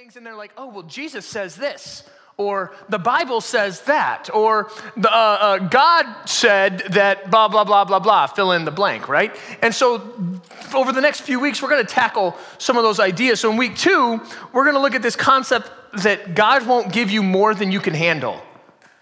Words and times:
things 0.00 0.16
and 0.16 0.24
they're 0.24 0.34
like, 0.34 0.52
oh, 0.56 0.66
well, 0.66 0.82
Jesus 0.84 1.26
says 1.26 1.56
this, 1.56 2.04
or 2.38 2.72
the 2.88 2.98
Bible 2.98 3.42
says 3.42 3.82
that, 3.82 4.30
or 4.32 4.70
the, 4.96 5.12
uh, 5.12 5.14
uh, 5.14 5.58
God 5.58 6.06
said 6.24 6.78
that 6.92 7.30
blah, 7.30 7.48
blah, 7.48 7.64
blah, 7.64 7.84
blah, 7.84 7.98
blah, 7.98 8.26
fill 8.26 8.52
in 8.52 8.64
the 8.64 8.70
blank, 8.70 9.10
right? 9.10 9.36
And 9.60 9.74
so 9.74 10.40
over 10.74 10.90
the 10.90 11.02
next 11.02 11.20
few 11.20 11.38
weeks, 11.38 11.60
we're 11.60 11.68
gonna 11.68 11.84
tackle 11.84 12.34
some 12.56 12.78
of 12.78 12.82
those 12.82 12.98
ideas. 12.98 13.40
So 13.40 13.50
in 13.50 13.58
week 13.58 13.76
two, 13.76 14.22
we're 14.54 14.64
gonna 14.64 14.78
look 14.78 14.94
at 14.94 15.02
this 15.02 15.16
concept 15.16 15.70
that 16.02 16.34
God 16.34 16.66
won't 16.66 16.94
give 16.94 17.10
you 17.10 17.22
more 17.22 17.54
than 17.54 17.70
you 17.70 17.80
can 17.80 17.92
handle. 17.92 18.40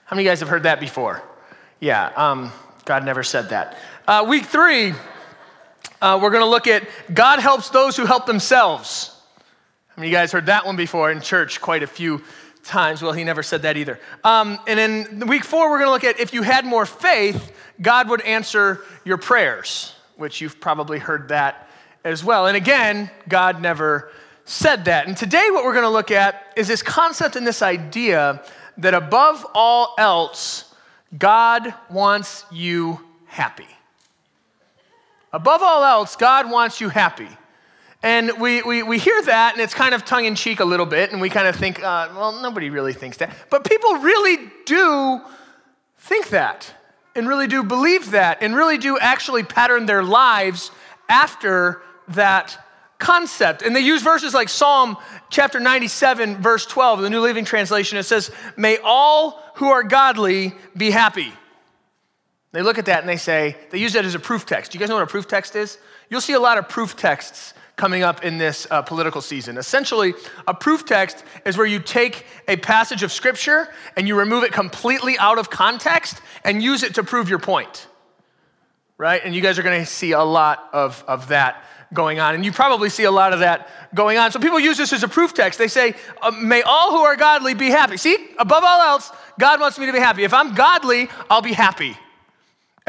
How 0.07 0.17
many 0.17 0.23
of 0.23 0.25
you 0.25 0.31
guys 0.33 0.41
have 0.41 0.49
heard 0.49 0.65
that 0.65 0.81
before? 0.81 1.23
Yeah, 1.79 2.11
um, 2.17 2.51
God 2.87 3.05
never 3.05 3.23
said 3.23 3.51
that. 3.51 3.79
Uh, 4.09 4.27
week 4.29 4.47
three, 4.47 4.95
uh, 6.03 6.19
we're 6.21 6.31
gonna 6.31 6.45
look 6.45 6.67
at 6.67 6.83
God 7.15 7.39
helps 7.39 7.71
those 7.71 7.97
who 7.97 8.05
help 8.05 8.27
themselves. 8.27 9.15
Many 9.99 10.11
you 10.11 10.17
guys 10.17 10.31
heard 10.31 10.47
that 10.47 10.65
one 10.65 10.77
before 10.77 11.11
in 11.11 11.21
church 11.21 11.61
quite 11.61 11.83
a 11.83 11.87
few 11.89 12.23
times. 12.63 13.03
Well, 13.03 13.11
he 13.13 13.25
never 13.25 13.43
said 13.43 13.63
that 13.63 13.77
either. 13.77 13.99
Um, 14.23 14.61
and 14.69 14.79
in 14.79 15.27
week 15.27 15.43
four, 15.43 15.69
we're 15.69 15.79
going 15.79 15.89
to 15.89 15.91
look 15.91 16.05
at 16.05 16.21
if 16.21 16.33
you 16.33 16.43
had 16.43 16.65
more 16.65 16.87
faith, 16.87 17.51
God 17.83 18.09
would 18.09 18.21
answer 18.21 18.85
your 19.05 19.17
prayers, 19.17 19.97
which 20.17 20.41
you've 20.41 20.61
probably 20.61 21.01
heard 21.01 21.31
that 21.31 21.69
as 22.05 22.23
well. 22.23 22.47
And 22.47 22.57
again, 22.57 23.11
God 23.29 23.61
never 23.61 24.13
said 24.45 24.85
that. 24.85 25.09
And 25.09 25.17
today, 25.17 25.49
what 25.51 25.65
we're 25.65 25.73
going 25.73 25.83
to 25.83 25.91
look 25.91 26.13
at 26.13 26.53
is 26.55 26.69
this 26.69 26.81
concept 26.81 27.35
and 27.35 27.45
this 27.45 27.61
idea 27.61 28.41
that 28.77 28.95
above 28.95 29.45
all 29.53 29.97
else, 29.99 30.73
God 31.19 31.75
wants 31.91 32.45
you 32.53 33.01
happy. 33.27 33.67
Above 35.33 35.61
all 35.61 35.83
else, 35.83 36.15
God 36.15 36.49
wants 36.49 36.81
you 36.81 36.89
happy. 36.89 37.29
And 38.03 38.41
we, 38.41 38.63
we, 38.63 38.83
we 38.85 38.99
hear 38.99 39.21
that, 39.23 39.55
and 39.55 39.63
it's 39.63 39.75
kind 39.75 39.93
of 39.93 40.05
tongue 40.05 40.25
in 40.25 40.37
cheek 40.37 40.61
a 40.61 40.65
little 40.65 40.87
bit, 40.87 41.11
and 41.11 41.21
we 41.21 41.29
kind 41.29 41.49
of 41.49 41.57
think, 41.57 41.83
uh, 41.83 42.09
well, 42.15 42.41
nobody 42.41 42.71
really 42.71 42.93
thinks 42.93 43.17
that. 43.17 43.35
But 43.51 43.65
people 43.65 43.97
really 43.97 44.39
do 44.67 45.21
think 45.99 46.29
that, 46.29 46.73
and 47.17 47.29
really 47.29 47.49
do 47.49 47.65
believe 47.65 48.13
that, 48.13 48.39
and 48.41 48.55
really 48.55 48.79
do 48.79 48.99
actually 49.01 49.43
pattern 49.43 49.87
their 49.87 50.05
lives 50.05 50.71
after 51.09 51.83
that 52.09 52.65
concept. 52.99 53.63
And 53.63 53.75
they 53.75 53.81
use 53.81 54.03
verses 54.03 54.33
like 54.33 54.49
Psalm 54.49 54.97
chapter 55.29 55.59
97, 55.59 56.37
verse 56.41 56.67
12, 56.67 57.01
the 57.01 57.11
New 57.11 57.21
Living 57.21 57.45
Translation. 57.45 57.99
It 57.99 58.05
says, 58.05 58.31
May 58.57 58.79
all 58.79 59.43
who 59.55 59.71
are 59.71 59.83
godly 59.83 60.55
be 60.77 60.91
happy. 60.93 61.33
They 62.53 62.63
look 62.63 62.79
at 62.79 62.87
that 62.87 63.01
and 63.01 63.09
they 63.09 63.17
say, 63.17 63.57
they 63.71 63.79
use 63.79 63.93
that 63.93 64.05
as 64.05 64.15
a 64.15 64.19
proof 64.19 64.47
text. 64.47 64.73
Do 64.73 64.77
you 64.77 64.81
guys 64.81 64.89
know 64.89 64.97
what 64.97 65.05
a 65.05 65.09
proof 65.09 65.29
text 65.29 65.55
is? 65.55 65.79
You'll 66.09 66.21
see 66.21 66.33
a 66.33 66.41
lot 66.41 66.59
of 66.59 66.69
proof 66.69 66.97
texts 66.97 67.55
coming 67.79 68.03
up 68.03 68.25
in 68.25 68.37
this 68.37 68.67
uh, 68.71 68.83
political 68.83 69.23
season. 69.23 69.57
Essentially, 69.57 70.15
a 70.47 70.53
proof 70.53 70.85
text 70.85 71.25
is 71.47 71.57
where 71.57 71.67
you 71.67 71.79
take 71.79 72.27
a 72.47 72.57
passage 72.57 73.03
of 73.03 73.13
scripture 73.13 73.69
and 73.97 74.07
you 74.07 74.19
remove 74.19 74.45
it 74.45 74.53
completely 74.53 75.17
out 75.19 75.39
of 75.39 75.49
context 75.49 76.21
and 76.45 76.63
use 76.63 76.83
it 76.83 76.97
to 76.97 77.03
prove 77.03 77.31
your 77.31 77.39
point. 77.39 77.87
Right? 78.99 79.21
And 79.25 79.35
you 79.35 79.41
guys 79.41 79.59
are 79.59 79.63
going 79.63 79.81
to 79.81 79.87
see 79.87 80.13
a 80.13 80.23
lot 80.23 80.69
of, 80.73 81.03
of 81.07 81.29
that 81.29 81.65
going 81.95 82.21
on. 82.21 82.35
And 82.35 82.45
you 82.45 82.53
probably 82.53 82.91
see 82.91 83.05
a 83.05 83.11
lot 83.11 83.33
of 83.33 83.41
that 83.41 83.71
going 83.95 84.19
on. 84.19 84.33
So 84.33 84.41
people 84.41 84.59
use 84.59 84.77
this 84.77 84.93
as 84.93 85.05
a 85.05 85.09
proof 85.09 85.33
text. 85.33 85.59
They 85.59 85.69
say, 85.69 85.95
uh, 86.21 86.33
May 86.33 86.63
all 86.63 86.91
who 86.91 86.99
are 86.99 87.17
godly 87.17 87.55
be 87.55 87.69
happy. 87.69 87.97
See, 87.97 88.17
above 88.39 88.65
all 88.65 88.81
else, 88.83 89.11
God 89.39 89.61
wants 89.61 89.79
me 89.79 89.87
to 89.87 89.93
be 89.93 90.01
happy. 90.01 90.25
If 90.25 90.35
I'm 90.35 90.55
godly, 90.55 91.09
I'll 91.31 91.43
be 91.43 91.53
happy. 91.53 91.97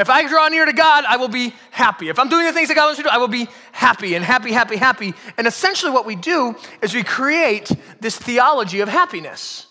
If 0.00 0.08
I 0.08 0.26
draw 0.26 0.48
near 0.48 0.64
to 0.64 0.72
God, 0.72 1.04
I 1.04 1.18
will 1.18 1.28
be 1.28 1.52
happy. 1.70 2.08
If 2.08 2.18
I'm 2.18 2.30
doing 2.30 2.46
the 2.46 2.54
things 2.54 2.68
that 2.68 2.74
God 2.74 2.86
wants 2.86 2.98
me 2.98 3.04
to 3.04 3.10
do, 3.10 3.14
I 3.14 3.18
will 3.18 3.28
be 3.28 3.48
happy 3.70 4.14
and 4.14 4.24
happy, 4.24 4.50
happy, 4.50 4.76
happy. 4.76 5.12
And 5.36 5.46
essentially, 5.46 5.92
what 5.92 6.06
we 6.06 6.16
do 6.16 6.56
is 6.80 6.94
we 6.94 7.04
create 7.04 7.70
this 8.00 8.16
theology 8.16 8.80
of 8.80 8.88
happiness. 8.88 9.66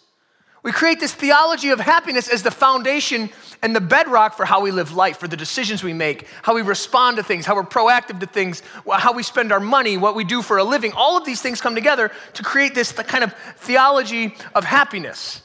We 0.61 0.72
create 0.72 1.00
this 1.00 1.16
theology 1.16 1.69
of 1.72 1.80
happiness 1.80 2.27
as 2.30 2.44
the 2.44 2.52
foundation 2.52 3.31
and 3.63 3.75
the 3.75 3.81
bedrock 3.81 4.38
for 4.38 4.45
how 4.45 4.61
we 4.61 4.69
live 4.69 4.94
life, 4.94 5.17
for 5.17 5.27
the 5.27 5.35
decisions 5.35 5.83
we 5.83 5.94
make, 5.94 6.28
how 6.44 6.53
we 6.53 6.62
respond 6.62 7.18
to 7.18 7.23
things, 7.23 7.47
how 7.47 7.56
we're 7.56 7.63
proactive 7.63 8.19
to 8.19 8.28
things, 8.28 8.62
how 8.88 9.13
we 9.13 9.23
spend 9.23 9.51
our 9.51 9.59
money, 9.59 9.97
what 9.97 10.16
we 10.16 10.23
do 10.23 10.44
for 10.44 10.59
a 10.59 10.63
living. 10.63 10.91
All 10.91 11.18
of 11.18 11.25
these 11.25 11.41
things 11.41 11.59
come 11.59 11.73
together 11.73 12.12
to 12.34 12.44
create 12.44 12.75
this 12.75 12.91
kind 12.91 13.23
of 13.23 13.34
theology 13.57 14.35
of 14.53 14.63
happiness. 14.63 15.41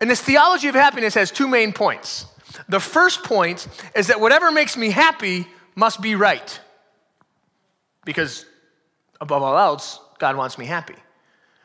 And 0.00 0.08
this 0.08 0.20
theology 0.20 0.68
of 0.68 0.76
happiness 0.76 1.14
has 1.14 1.32
two 1.32 1.48
main 1.48 1.72
points. 1.72 2.26
The 2.68 2.80
first 2.80 3.22
point 3.22 3.66
is 3.94 4.08
that 4.08 4.20
whatever 4.20 4.50
makes 4.50 4.76
me 4.76 4.90
happy 4.90 5.46
must 5.74 6.00
be 6.00 6.14
right. 6.14 6.60
Because 8.04 8.46
above 9.20 9.42
all 9.42 9.58
else, 9.58 10.00
God 10.18 10.36
wants 10.36 10.58
me 10.58 10.66
happy. 10.66 10.96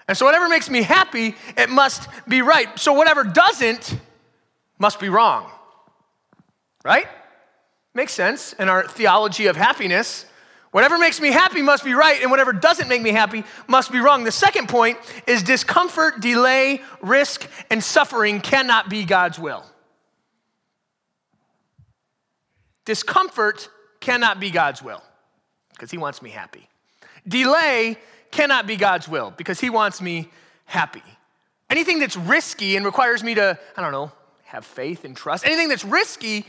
And 0.07 0.17
so, 0.17 0.25
whatever 0.25 0.49
makes 0.49 0.69
me 0.69 0.81
happy, 0.81 1.35
it 1.57 1.69
must 1.69 2.09
be 2.27 2.41
right. 2.41 2.77
So, 2.77 2.93
whatever 2.93 3.23
doesn't 3.23 3.97
must 4.77 4.99
be 4.99 5.09
wrong. 5.09 5.49
Right? 6.83 7.07
Makes 7.93 8.13
sense 8.13 8.53
in 8.53 8.67
our 8.67 8.85
theology 8.85 9.47
of 9.47 9.55
happiness. 9.55 10.25
Whatever 10.71 10.97
makes 10.97 11.21
me 11.21 11.31
happy 11.31 11.61
must 11.61 11.85
be 11.85 11.93
right, 11.93 12.21
and 12.21 12.31
whatever 12.31 12.51
doesn't 12.51 12.87
make 12.87 13.01
me 13.01 13.11
happy 13.11 13.43
must 13.67 13.91
be 13.91 13.99
wrong. 13.99 14.23
The 14.23 14.31
second 14.31 14.67
point 14.67 14.97
is 15.27 15.43
discomfort, 15.43 16.19
delay, 16.19 16.81
risk, 17.01 17.47
and 17.69 17.81
suffering 17.83 18.41
cannot 18.41 18.89
be 18.89 19.05
God's 19.05 19.37
will. 19.37 19.63
Discomfort 22.85 23.69
cannot 23.99 24.39
be 24.39 24.51
God's 24.51 24.81
will 24.81 25.01
because 25.71 25.91
He 25.91 25.97
wants 25.97 26.21
me 26.21 26.29
happy. 26.29 26.67
Delay 27.27 27.97
cannot 28.31 28.67
be 28.67 28.75
God's 28.75 29.07
will 29.07 29.33
because 29.37 29.59
He 29.59 29.69
wants 29.69 30.01
me 30.01 30.29
happy. 30.65 31.03
Anything 31.69 31.99
that's 31.99 32.17
risky 32.17 32.75
and 32.75 32.85
requires 32.85 33.23
me 33.23 33.35
to, 33.35 33.57
I 33.77 33.81
don't 33.81 33.91
know, 33.91 34.11
have 34.45 34.65
faith 34.65 35.05
and 35.05 35.15
trust, 35.15 35.45
anything 35.45 35.69
that's 35.69 35.85
risky 35.85 36.45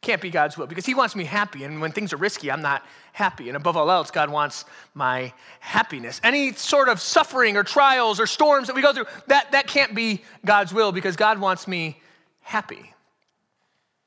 can't 0.00 0.22
be 0.22 0.30
God's 0.30 0.56
will 0.56 0.66
because 0.66 0.86
He 0.86 0.94
wants 0.94 1.16
me 1.16 1.24
happy. 1.24 1.64
And 1.64 1.80
when 1.80 1.92
things 1.92 2.12
are 2.12 2.16
risky, 2.16 2.50
I'm 2.50 2.62
not 2.62 2.84
happy. 3.12 3.48
And 3.48 3.56
above 3.56 3.76
all 3.76 3.90
else, 3.90 4.10
God 4.10 4.30
wants 4.30 4.64
my 4.94 5.32
happiness. 5.60 6.20
Any 6.22 6.52
sort 6.52 6.88
of 6.88 7.00
suffering 7.00 7.56
or 7.56 7.64
trials 7.64 8.20
or 8.20 8.26
storms 8.26 8.68
that 8.68 8.76
we 8.76 8.82
go 8.82 8.92
through, 8.92 9.06
that, 9.26 9.52
that 9.52 9.66
can't 9.66 9.94
be 9.94 10.22
God's 10.44 10.72
will 10.72 10.92
because 10.92 11.16
God 11.16 11.38
wants 11.38 11.66
me 11.66 12.00
happy. 12.40 12.92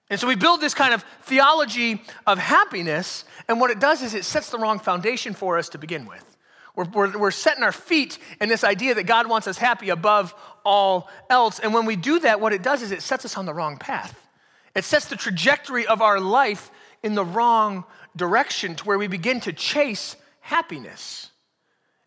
And 0.09 0.19
so 0.19 0.27
we 0.27 0.35
build 0.35 0.61
this 0.61 0.73
kind 0.73 0.93
of 0.93 1.03
theology 1.23 2.01
of 2.25 2.39
happiness, 2.39 3.25
and 3.47 3.59
what 3.59 3.69
it 3.69 3.79
does 3.79 4.01
is 4.01 4.13
it 4.13 4.25
sets 4.25 4.49
the 4.49 4.57
wrong 4.57 4.79
foundation 4.79 5.33
for 5.33 5.57
us 5.57 5.69
to 5.69 5.77
begin 5.77 6.07
with. 6.07 6.37
We're, 6.75 6.85
we're, 6.85 7.17
we're, 7.17 7.31
setting 7.31 7.63
our 7.63 7.71
feet 7.71 8.17
in 8.39 8.49
this 8.49 8.63
idea 8.63 8.95
that 8.95 9.03
God 9.03 9.27
wants 9.27 9.47
us 9.47 9.57
happy 9.57 9.89
above 9.89 10.33
all 10.63 11.09
else. 11.29 11.59
And 11.59 11.73
when 11.73 11.85
we 11.85 11.95
do 11.95 12.19
that, 12.19 12.39
what 12.39 12.53
it 12.53 12.63
does 12.63 12.81
is 12.81 12.91
it 12.91 13.01
sets 13.01 13.25
us 13.25 13.37
on 13.37 13.45
the 13.45 13.53
wrong 13.53 13.77
path. 13.77 14.27
It 14.75 14.83
sets 14.83 15.05
the 15.05 15.15
trajectory 15.15 15.85
of 15.85 16.01
our 16.01 16.19
life 16.19 16.71
in 17.03 17.15
the 17.15 17.25
wrong 17.25 17.83
direction 18.15 18.75
to 18.75 18.85
where 18.85 18.97
we 18.97 19.07
begin 19.07 19.39
to 19.41 19.53
chase 19.53 20.15
happiness. 20.41 21.31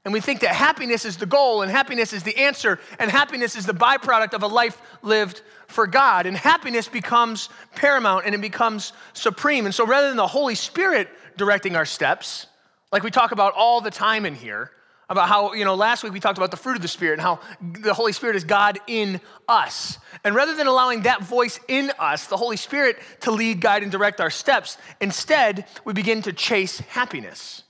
And 0.05 0.13
we 0.13 0.21
think 0.21 0.41
that 0.41 0.55
happiness 0.55 1.05
is 1.05 1.17
the 1.17 1.27
goal, 1.27 1.63
and 1.63 1.71
happiness 1.71 2.13
is 2.13 2.25
the 2.25 2.37
answer, 2.37 2.81
and 2.99 3.09
happiness 3.09 3.55
is 3.55 3.67
the 3.67 3.75
byproduct 3.75 4.35
of 4.35 4.43
a 4.43 4.49
life 4.49 4.81
lived 5.03 5.43
for 5.69 5.87
God. 5.87 6.27
And 6.27 6.37
happiness 6.37 6.89
becomes 6.89 7.49
paramount 7.77 8.27
and 8.27 8.35
it 8.35 8.41
becomes 8.41 8.93
supreme. 9.13 9.65
And 9.65 9.75
so 9.75 9.87
rather 9.87 10.09
than 10.09 10.17
the 10.17 10.27
Holy 10.27 10.57
Spirit 10.57 11.09
directing 11.37 11.77
our 11.77 11.87
steps, 11.87 12.47
like 12.91 13.05
we 13.05 13.11
talk 13.11 13.33
about 13.33 13.55
all 13.55 13.81
the 13.81 13.91
time 13.91 14.27
in 14.27 14.35
here, 14.35 14.73
about 15.09 15.29
how, 15.29 15.53
you 15.53 15.65
know, 15.65 15.75
last 15.75 16.03
week 16.03 16.13
we 16.13 16.21
talked 16.21 16.39
about 16.39 16.51
the 16.51 16.57
fruit 16.57 16.75
of 16.75 16.83
the 16.83 16.89
Spirit 16.89 17.15
and 17.15 17.23
how 17.23 17.39
the 17.61 17.95
Holy 17.95 18.13
Spirit 18.13 18.35
is 18.35 18.45
God 18.45 18.79
in 18.87 19.21
us. 19.47 19.99
And 20.25 20.35
rather 20.35 20.57
than 20.57 20.67
allowing 20.67 21.03
that 21.03 21.23
voice 21.23 21.61
in 21.69 21.93
us, 21.99 22.27
the 22.27 22.37
Holy 22.37 22.57
Spirit, 22.57 22.99
to 23.21 23.31
lead, 23.31 23.61
guide, 23.61 23.83
and 23.83 23.93
direct 23.93 24.21
our 24.21 24.31
steps, 24.31 24.79
instead, 25.01 25.67
we 25.85 25.93
begin 25.93 26.23
to 26.23 26.33
chase 26.33 26.81
happiness. 26.81 27.63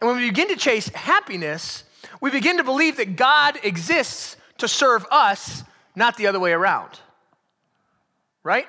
And 0.00 0.08
when 0.08 0.16
we 0.16 0.28
begin 0.28 0.48
to 0.48 0.56
chase 0.56 0.88
happiness, 0.88 1.84
we 2.20 2.30
begin 2.30 2.56
to 2.56 2.64
believe 2.64 2.96
that 2.96 3.16
God 3.16 3.58
exists 3.62 4.36
to 4.58 4.68
serve 4.68 5.06
us, 5.10 5.62
not 5.94 6.16
the 6.16 6.26
other 6.26 6.40
way 6.40 6.52
around. 6.52 6.98
Right? 8.42 8.66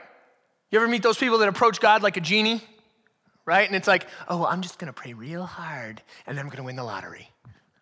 You 0.69 0.79
ever 0.79 0.87
meet 0.87 1.03
those 1.03 1.17
people 1.17 1.37
that 1.39 1.47
approach 1.47 1.79
God 1.79 2.03
like 2.03 2.17
a 2.17 2.21
genie? 2.21 2.61
Right? 3.45 3.67
And 3.67 3.75
it's 3.75 3.87
like, 3.87 4.07
oh, 4.27 4.45
I'm 4.45 4.61
just 4.61 4.79
gonna 4.79 4.93
pray 4.93 5.13
real 5.13 5.45
hard 5.45 6.01
and 6.25 6.37
then 6.37 6.45
I'm 6.45 6.51
gonna 6.51 6.63
win 6.63 6.75
the 6.75 6.83
lottery. 6.83 7.29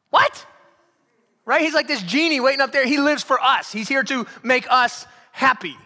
What? 0.10 0.46
Right? 1.46 1.62
He's 1.62 1.74
like 1.74 1.88
this 1.88 2.04
genie 2.04 2.40
waiting 2.40 2.62
up 2.62 2.72
there. 2.72 2.86
He 2.86 3.00
lives 3.00 3.24
for 3.24 3.42
us, 3.42 3.72
He's 3.72 3.90
here 3.90 4.04
to 4.04 4.28
make 4.44 4.68
us 4.70 5.06
happy 5.32 5.78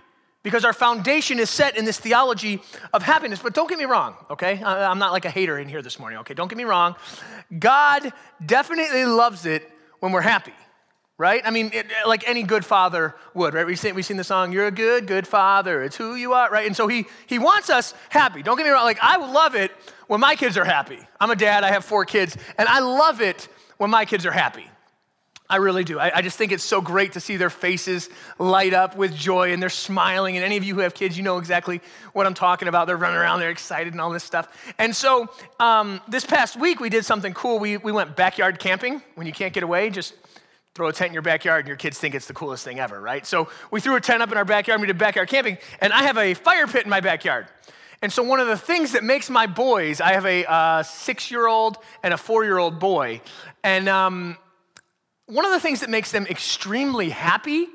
because 0.43 0.65
our 0.65 0.73
foundation 0.73 1.39
is 1.39 1.49
set 1.49 1.77
in 1.77 1.85
this 1.85 1.97
theology 1.97 2.61
of 2.93 3.01
happiness. 3.01 3.39
But 3.41 3.53
don't 3.53 3.69
get 3.69 3.79
me 3.79 3.85
wrong, 3.85 4.15
okay? 4.29 4.61
I'm 4.63 4.99
not 4.99 5.13
like 5.13 5.25
a 5.25 5.29
hater 5.29 5.57
in 5.57 5.67
here 5.67 5.81
this 5.81 5.97
morning, 5.97 6.19
okay? 6.19 6.33
Don't 6.33 6.49
get 6.49 6.57
me 6.57 6.65
wrong. 6.65 6.95
God 7.57 8.11
definitely 8.45 9.05
loves 9.05 9.45
it 9.45 9.69
when 10.01 10.11
we're 10.11 10.21
happy, 10.21 10.53
right? 11.17 11.41
I 11.45 11.49
mean, 11.49 11.71
it, 11.73 11.87
like 12.05 12.27
any 12.27 12.43
good 12.43 12.65
father 12.65 13.15
would, 13.33 13.53
right? 13.53 13.65
We 13.65 13.77
sing, 13.77 13.95
we 13.95 14.01
sing 14.01 14.17
the 14.17 14.23
song, 14.23 14.51
You're 14.51 14.67
a 14.67 14.71
good, 14.71 15.07
good 15.07 15.25
father. 15.25 15.81
It's 15.81 15.95
who 15.95 16.15
you 16.15 16.33
are, 16.33 16.49
right? 16.49 16.67
And 16.67 16.75
so 16.75 16.87
he, 16.87 17.05
he 17.25 17.39
wants 17.39 17.69
us 17.69 17.93
happy. 18.09 18.43
Don't 18.43 18.57
get 18.57 18.65
me 18.65 18.69
wrong. 18.71 18.83
Like, 18.83 18.99
I 19.01 19.17
love 19.17 19.55
it 19.55 19.71
when 20.07 20.19
my 20.19 20.35
kids 20.35 20.57
are 20.57 20.65
happy. 20.65 20.99
I'm 21.21 21.31
a 21.31 21.35
dad, 21.37 21.63
I 21.63 21.71
have 21.71 21.85
four 21.85 22.03
kids, 22.03 22.37
and 22.57 22.67
I 22.67 22.79
love 22.79 23.21
it 23.21 23.47
when 23.77 23.89
my 23.89 24.03
kids 24.03 24.25
are 24.25 24.31
happy. 24.31 24.65
I 25.53 25.57
really 25.57 25.83
do. 25.83 25.99
I, 25.99 26.11
I, 26.15 26.21
just 26.23 26.35
think 26.35 26.51
it's 26.51 26.63
so 26.63 26.81
great 26.81 27.13
to 27.13 27.19
see 27.19 27.37
their 27.37 27.51
faces 27.51 28.09
light 28.39 28.73
up 28.73 28.97
with 28.97 29.13
joy 29.13 29.53
and 29.53 29.61
they're 29.61 29.69
smiling. 29.69 30.35
And 30.35 30.43
any 30.43 30.57
of 30.57 30.63
you 30.63 30.73
who 30.73 30.79
have 30.79 30.95
kids, 30.95 31.15
you 31.15 31.21
know 31.21 31.37
exactly 31.37 31.79
what 32.13 32.25
I'm 32.25 32.33
talking 32.33 32.67
about. 32.67 32.87
They're 32.87 32.97
running 32.97 33.19
around, 33.19 33.39
they're 33.39 33.51
excited 33.51 33.93
and 33.93 34.01
all 34.01 34.09
this 34.09 34.23
stuff. 34.23 34.47
And 34.79 34.95
so 34.95 35.29
um, 35.59 36.01
this 36.07 36.25
past 36.25 36.59
week, 36.59 36.79
we 36.79 36.89
did 36.89 37.05
something 37.05 37.35
cool. 37.35 37.59
We, 37.59 37.77
we 37.77 37.91
went 37.91 38.15
backyard 38.15 38.57
camping. 38.57 39.03
When 39.13 39.27
you 39.27 39.33
can't 39.33 39.53
get 39.53 39.61
away, 39.61 39.91
just 39.91 40.15
throw 40.73 40.87
a 40.87 40.91
tent 40.91 41.09
in 41.09 41.13
your 41.13 41.21
backyard 41.21 41.59
and 41.59 41.67
your 41.67 41.77
kids 41.77 41.99
think 41.99 42.15
it's 42.15 42.25
the 42.25 42.33
coolest 42.33 42.63
thing 42.63 42.79
ever, 42.79 42.99
right? 42.99 43.23
So 43.23 43.47
we 43.69 43.79
threw 43.79 43.95
a 43.95 44.01
tent 44.01 44.23
up 44.23 44.31
in 44.31 44.39
our 44.39 44.45
backyard 44.45 44.81
we 44.81 44.87
did 44.87 44.97
backyard 44.97 45.29
camping. 45.29 45.59
And 45.81 45.93
I 45.93 46.01
have 46.01 46.17
a 46.17 46.33
fire 46.33 46.65
pit 46.65 46.83
in 46.83 46.89
my 46.89 46.99
backyard. 46.99 47.45
And 48.01 48.11
so, 48.11 48.23
one 48.23 48.39
of 48.39 48.47
the 48.47 48.57
things 48.57 48.93
that 48.93 49.03
makes 49.03 49.29
my 49.29 49.45
boys, 49.45 50.01
I 50.01 50.11
have 50.13 50.25
a 50.25 50.45
uh, 50.45 50.83
six 50.83 51.29
year 51.29 51.47
old 51.47 51.77
and 52.01 52.11
a 52.11 52.17
four 52.17 52.43
year 52.43 52.57
old 52.57 52.79
boy. 52.79 53.21
And 53.63 53.87
um, 53.87 54.37
one 55.25 55.45
of 55.45 55.51
the 55.51 55.59
things 55.59 55.79
that 55.81 55.89
makes 55.89 56.11
them 56.11 56.27
extremely 56.27 57.09
happy 57.09 57.67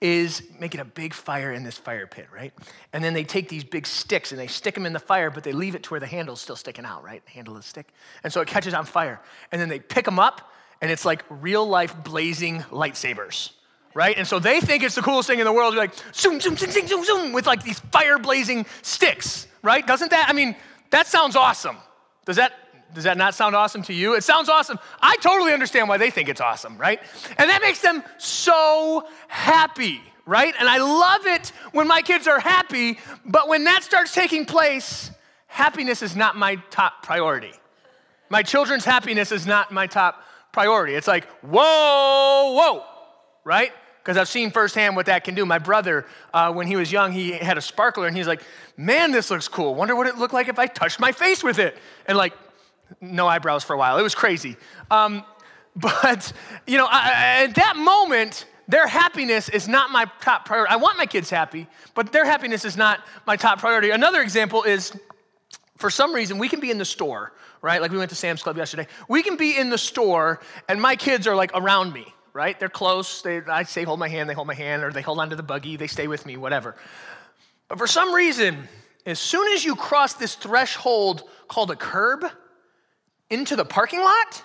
is 0.00 0.42
making 0.58 0.80
a 0.80 0.84
big 0.84 1.14
fire 1.14 1.52
in 1.52 1.62
this 1.62 1.78
fire 1.78 2.08
pit, 2.08 2.26
right? 2.34 2.52
And 2.92 3.04
then 3.04 3.14
they 3.14 3.22
take 3.22 3.48
these 3.48 3.62
big 3.62 3.86
sticks 3.86 4.32
and 4.32 4.40
they 4.40 4.48
stick 4.48 4.74
them 4.74 4.84
in 4.84 4.92
the 4.92 4.98
fire, 4.98 5.30
but 5.30 5.44
they 5.44 5.52
leave 5.52 5.76
it 5.76 5.84
to 5.84 5.90
where 5.90 6.00
the 6.00 6.08
handle's 6.08 6.40
still 6.40 6.56
sticking 6.56 6.84
out, 6.84 7.04
right? 7.04 7.24
The 7.24 7.30
handle 7.30 7.54
the 7.54 7.62
stick. 7.62 7.86
And 8.24 8.32
so 8.32 8.40
it 8.40 8.48
catches 8.48 8.74
on 8.74 8.84
fire. 8.84 9.20
And 9.52 9.60
then 9.60 9.68
they 9.68 9.78
pick 9.78 10.04
them 10.04 10.18
up, 10.18 10.52
and 10.80 10.90
it's 10.90 11.04
like 11.04 11.24
real 11.30 11.64
life 11.64 11.94
blazing 12.02 12.62
lightsabers, 12.62 13.50
right? 13.94 14.16
And 14.18 14.26
so 14.26 14.40
they 14.40 14.60
think 14.60 14.82
it's 14.82 14.96
the 14.96 15.02
coolest 15.02 15.28
thing 15.28 15.38
in 15.38 15.44
the 15.44 15.52
world. 15.52 15.74
They're 15.74 15.82
like, 15.82 15.94
zoom, 16.12 16.40
zoom, 16.40 16.56
zoom, 16.56 16.72
zoom, 16.72 16.88
zoom, 16.88 17.04
zoom, 17.04 17.32
with 17.32 17.46
like 17.46 17.62
these 17.62 17.78
fire 17.78 18.18
blazing 18.18 18.66
sticks, 18.82 19.46
right? 19.62 19.86
Doesn't 19.86 20.10
that, 20.10 20.28
I 20.28 20.32
mean, 20.32 20.56
that 20.90 21.06
sounds 21.06 21.36
awesome. 21.36 21.76
Does 22.26 22.36
that 22.36 22.52
does 22.94 23.04
that 23.04 23.16
not 23.16 23.34
sound 23.34 23.56
awesome 23.56 23.82
to 23.84 23.92
you? 23.92 24.14
It 24.14 24.24
sounds 24.24 24.48
awesome. 24.48 24.78
I 25.00 25.16
totally 25.16 25.52
understand 25.52 25.88
why 25.88 25.96
they 25.96 26.10
think 26.10 26.28
it's 26.28 26.40
awesome, 26.40 26.76
right? 26.78 27.00
And 27.38 27.48
that 27.50 27.62
makes 27.62 27.80
them 27.80 28.02
so 28.18 29.06
happy, 29.28 30.00
right? 30.26 30.54
And 30.58 30.68
I 30.68 30.78
love 30.78 31.26
it 31.26 31.52
when 31.72 31.88
my 31.88 32.02
kids 32.02 32.26
are 32.26 32.40
happy, 32.40 32.98
but 33.24 33.48
when 33.48 33.64
that 33.64 33.82
starts 33.82 34.14
taking 34.14 34.44
place, 34.44 35.10
happiness 35.46 36.02
is 36.02 36.16
not 36.16 36.36
my 36.36 36.56
top 36.70 37.02
priority. 37.02 37.52
My 38.30 38.42
children's 38.42 38.84
happiness 38.84 39.32
is 39.32 39.46
not 39.46 39.72
my 39.72 39.86
top 39.86 40.22
priority. 40.52 40.94
It's 40.94 41.08
like, 41.08 41.26
whoa, 41.42 42.52
whoa, 42.54 42.84
right? 43.44 43.72
Because 44.02 44.16
I've 44.16 44.28
seen 44.28 44.50
firsthand 44.50 44.96
what 44.96 45.06
that 45.06 45.22
can 45.22 45.34
do. 45.34 45.46
My 45.46 45.58
brother, 45.58 46.06
uh, 46.34 46.52
when 46.52 46.66
he 46.66 46.74
was 46.74 46.90
young, 46.90 47.12
he 47.12 47.32
had 47.32 47.56
a 47.56 47.60
sparkler 47.60 48.06
and 48.06 48.16
he's 48.16 48.26
like, 48.26 48.42
man, 48.76 49.12
this 49.12 49.30
looks 49.30 49.48
cool. 49.48 49.74
Wonder 49.74 49.94
what 49.94 50.06
it 50.06 50.18
looked 50.18 50.34
like 50.34 50.48
if 50.48 50.58
I 50.58 50.66
touched 50.66 50.98
my 50.98 51.12
face 51.12 51.44
with 51.44 51.58
it. 51.58 51.78
And 52.06 52.18
like, 52.18 52.32
no 53.00 53.26
eyebrows 53.26 53.64
for 53.64 53.74
a 53.74 53.78
while. 53.78 53.98
It 53.98 54.02
was 54.02 54.14
crazy. 54.14 54.56
Um, 54.90 55.24
but, 55.74 56.32
you 56.66 56.76
know, 56.76 56.86
I, 56.90 57.44
at 57.44 57.54
that 57.54 57.76
moment, 57.76 58.46
their 58.68 58.86
happiness 58.86 59.48
is 59.48 59.68
not 59.68 59.90
my 59.90 60.06
top 60.20 60.44
priority. 60.44 60.72
I 60.72 60.76
want 60.76 60.98
my 60.98 61.06
kids 61.06 61.30
happy, 61.30 61.66
but 61.94 62.12
their 62.12 62.24
happiness 62.24 62.64
is 62.64 62.76
not 62.76 63.00
my 63.26 63.36
top 63.36 63.58
priority. 63.58 63.90
Another 63.90 64.22
example 64.22 64.62
is 64.62 64.92
for 65.76 65.90
some 65.90 66.14
reason, 66.14 66.38
we 66.38 66.48
can 66.48 66.60
be 66.60 66.70
in 66.70 66.78
the 66.78 66.84
store, 66.84 67.32
right? 67.60 67.80
Like 67.80 67.90
we 67.90 67.98
went 67.98 68.10
to 68.10 68.16
Sam's 68.16 68.42
Club 68.42 68.56
yesterday. 68.56 68.86
We 69.08 69.22
can 69.22 69.36
be 69.36 69.56
in 69.56 69.68
the 69.68 69.78
store, 69.78 70.40
and 70.68 70.80
my 70.80 70.94
kids 70.94 71.26
are 71.26 71.34
like 71.34 71.50
around 71.54 71.92
me, 71.92 72.06
right? 72.32 72.58
They're 72.58 72.68
close. 72.68 73.20
They, 73.22 73.40
I 73.42 73.64
say, 73.64 73.82
hold 73.82 73.98
my 73.98 74.08
hand, 74.08 74.30
they 74.30 74.34
hold 74.34 74.46
my 74.46 74.54
hand, 74.54 74.84
or 74.84 74.92
they 74.92 75.02
hold 75.02 75.18
onto 75.18 75.34
the 75.34 75.42
buggy, 75.42 75.76
they 75.76 75.88
stay 75.88 76.06
with 76.06 76.24
me, 76.24 76.36
whatever. 76.36 76.76
But 77.68 77.78
for 77.78 77.86
some 77.86 78.14
reason, 78.14 78.68
as 79.06 79.18
soon 79.18 79.52
as 79.52 79.64
you 79.64 79.74
cross 79.74 80.14
this 80.14 80.34
threshold 80.36 81.24
called 81.48 81.70
a 81.70 81.76
curb, 81.76 82.24
into 83.32 83.56
the 83.56 83.64
parking 83.64 84.00
lot, 84.00 84.44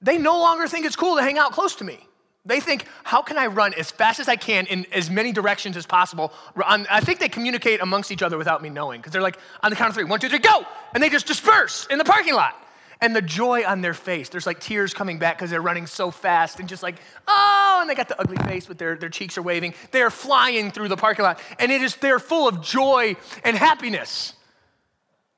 they 0.00 0.18
no 0.18 0.38
longer 0.38 0.68
think 0.68 0.86
it's 0.86 0.94
cool 0.94 1.16
to 1.16 1.22
hang 1.22 1.38
out 1.38 1.52
close 1.52 1.74
to 1.76 1.84
me. 1.84 1.98
They 2.44 2.60
think, 2.60 2.86
how 3.02 3.20
can 3.20 3.36
I 3.36 3.48
run 3.48 3.74
as 3.74 3.90
fast 3.90 4.20
as 4.20 4.28
I 4.28 4.36
can 4.36 4.66
in 4.66 4.86
as 4.92 5.10
many 5.10 5.32
directions 5.32 5.76
as 5.76 5.86
possible? 5.86 6.32
I 6.56 7.00
think 7.00 7.18
they 7.18 7.28
communicate 7.28 7.82
amongst 7.82 8.12
each 8.12 8.22
other 8.22 8.38
without 8.38 8.62
me 8.62 8.70
knowing, 8.70 9.00
because 9.00 9.12
they're 9.12 9.20
like, 9.20 9.38
on 9.62 9.70
the 9.70 9.76
count 9.76 9.90
of 9.90 9.94
three, 9.94 10.04
one, 10.04 10.20
two, 10.20 10.28
three, 10.28 10.38
go! 10.38 10.64
And 10.94 11.02
they 11.02 11.10
just 11.10 11.26
disperse 11.26 11.86
in 11.90 11.98
the 11.98 12.04
parking 12.04 12.34
lot. 12.34 12.54
And 13.00 13.14
the 13.14 13.22
joy 13.22 13.64
on 13.64 13.80
their 13.80 13.94
face, 13.94 14.28
there's 14.28 14.46
like 14.46 14.60
tears 14.60 14.94
coming 14.94 15.18
back 15.18 15.36
because 15.36 15.50
they're 15.50 15.62
running 15.62 15.86
so 15.86 16.10
fast 16.10 16.58
and 16.58 16.68
just 16.68 16.82
like, 16.82 16.96
oh, 17.26 17.78
and 17.80 17.90
they 17.90 17.94
got 17.94 18.08
the 18.08 18.20
ugly 18.20 18.38
face 18.38 18.68
with 18.68 18.78
their, 18.78 18.96
their 18.96 19.08
cheeks 19.08 19.36
are 19.38 19.42
waving. 19.42 19.74
They're 19.92 20.10
flying 20.10 20.70
through 20.70 20.88
the 20.88 20.96
parking 20.96 21.24
lot. 21.24 21.40
And 21.58 21.70
it 21.70 21.82
is, 21.82 21.96
they're 21.96 22.18
full 22.18 22.48
of 22.48 22.62
joy 22.62 23.16
and 23.44 23.56
happiness. 23.56 24.32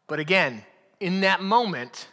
But 0.06 0.20
again, 0.20 0.64
in 1.00 1.22
that 1.22 1.42
moment, 1.42 2.08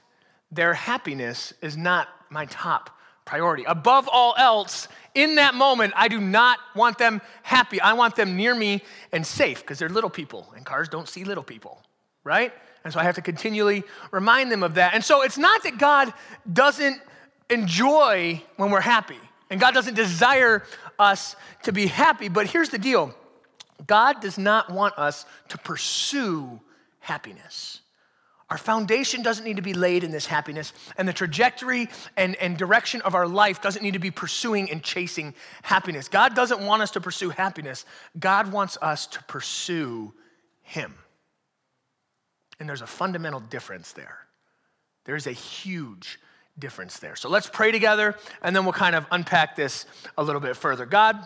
their 0.51 0.73
happiness 0.73 1.53
is 1.61 1.75
not 1.77 2.07
my 2.29 2.45
top 2.45 2.89
priority. 3.25 3.65
Above 3.65 4.09
all 4.11 4.33
else, 4.37 4.87
in 5.13 5.35
that 5.35 5.53
moment, 5.53 5.93
I 5.95 6.07
do 6.07 6.19
not 6.19 6.59
want 6.75 6.97
them 6.97 7.21
happy. 7.43 7.81
I 7.81 7.93
want 7.93 8.15
them 8.15 8.35
near 8.35 8.55
me 8.55 8.83
and 9.11 9.25
safe 9.25 9.61
because 9.61 9.79
they're 9.79 9.89
little 9.89 10.09
people, 10.09 10.51
and 10.55 10.65
cars 10.65 10.87
don't 10.89 11.07
see 11.07 11.23
little 11.23 11.43
people, 11.43 11.81
right? 12.23 12.53
And 12.83 12.93
so 12.93 12.99
I 12.99 13.03
have 13.03 13.15
to 13.15 13.21
continually 13.21 13.83
remind 14.11 14.51
them 14.51 14.63
of 14.63 14.75
that. 14.75 14.93
And 14.93 15.03
so 15.03 15.23
it's 15.23 15.37
not 15.37 15.63
that 15.63 15.77
God 15.77 16.13
doesn't 16.51 17.01
enjoy 17.49 18.41
when 18.55 18.71
we're 18.71 18.79
happy, 18.79 19.19
and 19.49 19.59
God 19.59 19.73
doesn't 19.73 19.95
desire 19.95 20.63
us 20.97 21.35
to 21.63 21.71
be 21.71 21.87
happy, 21.87 22.29
but 22.29 22.47
here's 22.47 22.69
the 22.69 22.79
deal 22.79 23.13
God 23.85 24.21
does 24.21 24.37
not 24.37 24.71
want 24.71 24.97
us 24.97 25.25
to 25.49 25.57
pursue 25.57 26.59
happiness. 26.99 27.81
Our 28.49 28.57
foundation 28.57 29.23
doesn't 29.23 29.43
need 29.43 29.57
to 29.57 29.61
be 29.61 29.73
laid 29.73 30.05
in 30.05 30.11
this 30.11 30.25
happiness, 30.25 30.71
and 30.97 31.07
the 31.07 31.13
trajectory 31.13 31.89
and, 32.15 32.35
and 32.35 32.57
direction 32.57 33.01
of 33.01 33.13
our 33.13 33.27
life 33.27 33.61
doesn't 33.61 33.83
need 33.83 33.93
to 33.93 33.99
be 33.99 34.11
pursuing 34.11 34.71
and 34.71 34.81
chasing 34.81 35.33
happiness. 35.63 36.07
God 36.07 36.33
doesn't 36.33 36.61
want 36.61 36.81
us 36.81 36.91
to 36.91 37.01
pursue 37.01 37.29
happiness, 37.29 37.85
God 38.17 38.51
wants 38.51 38.77
us 38.81 39.07
to 39.07 39.23
pursue 39.25 40.13
Him. 40.61 40.93
And 42.59 42.69
there's 42.69 42.81
a 42.81 42.87
fundamental 42.87 43.41
difference 43.41 43.91
there. 43.91 44.17
There's 45.03 45.27
a 45.27 45.31
huge 45.31 46.19
difference 46.57 46.99
there. 46.99 47.15
So 47.15 47.29
let's 47.29 47.49
pray 47.49 47.71
together, 47.71 48.15
and 48.41 48.55
then 48.55 48.63
we'll 48.63 48.73
kind 48.73 48.95
of 48.95 49.05
unpack 49.11 49.57
this 49.57 49.85
a 50.17 50.23
little 50.23 50.41
bit 50.41 50.55
further. 50.55 50.85
God, 50.85 51.17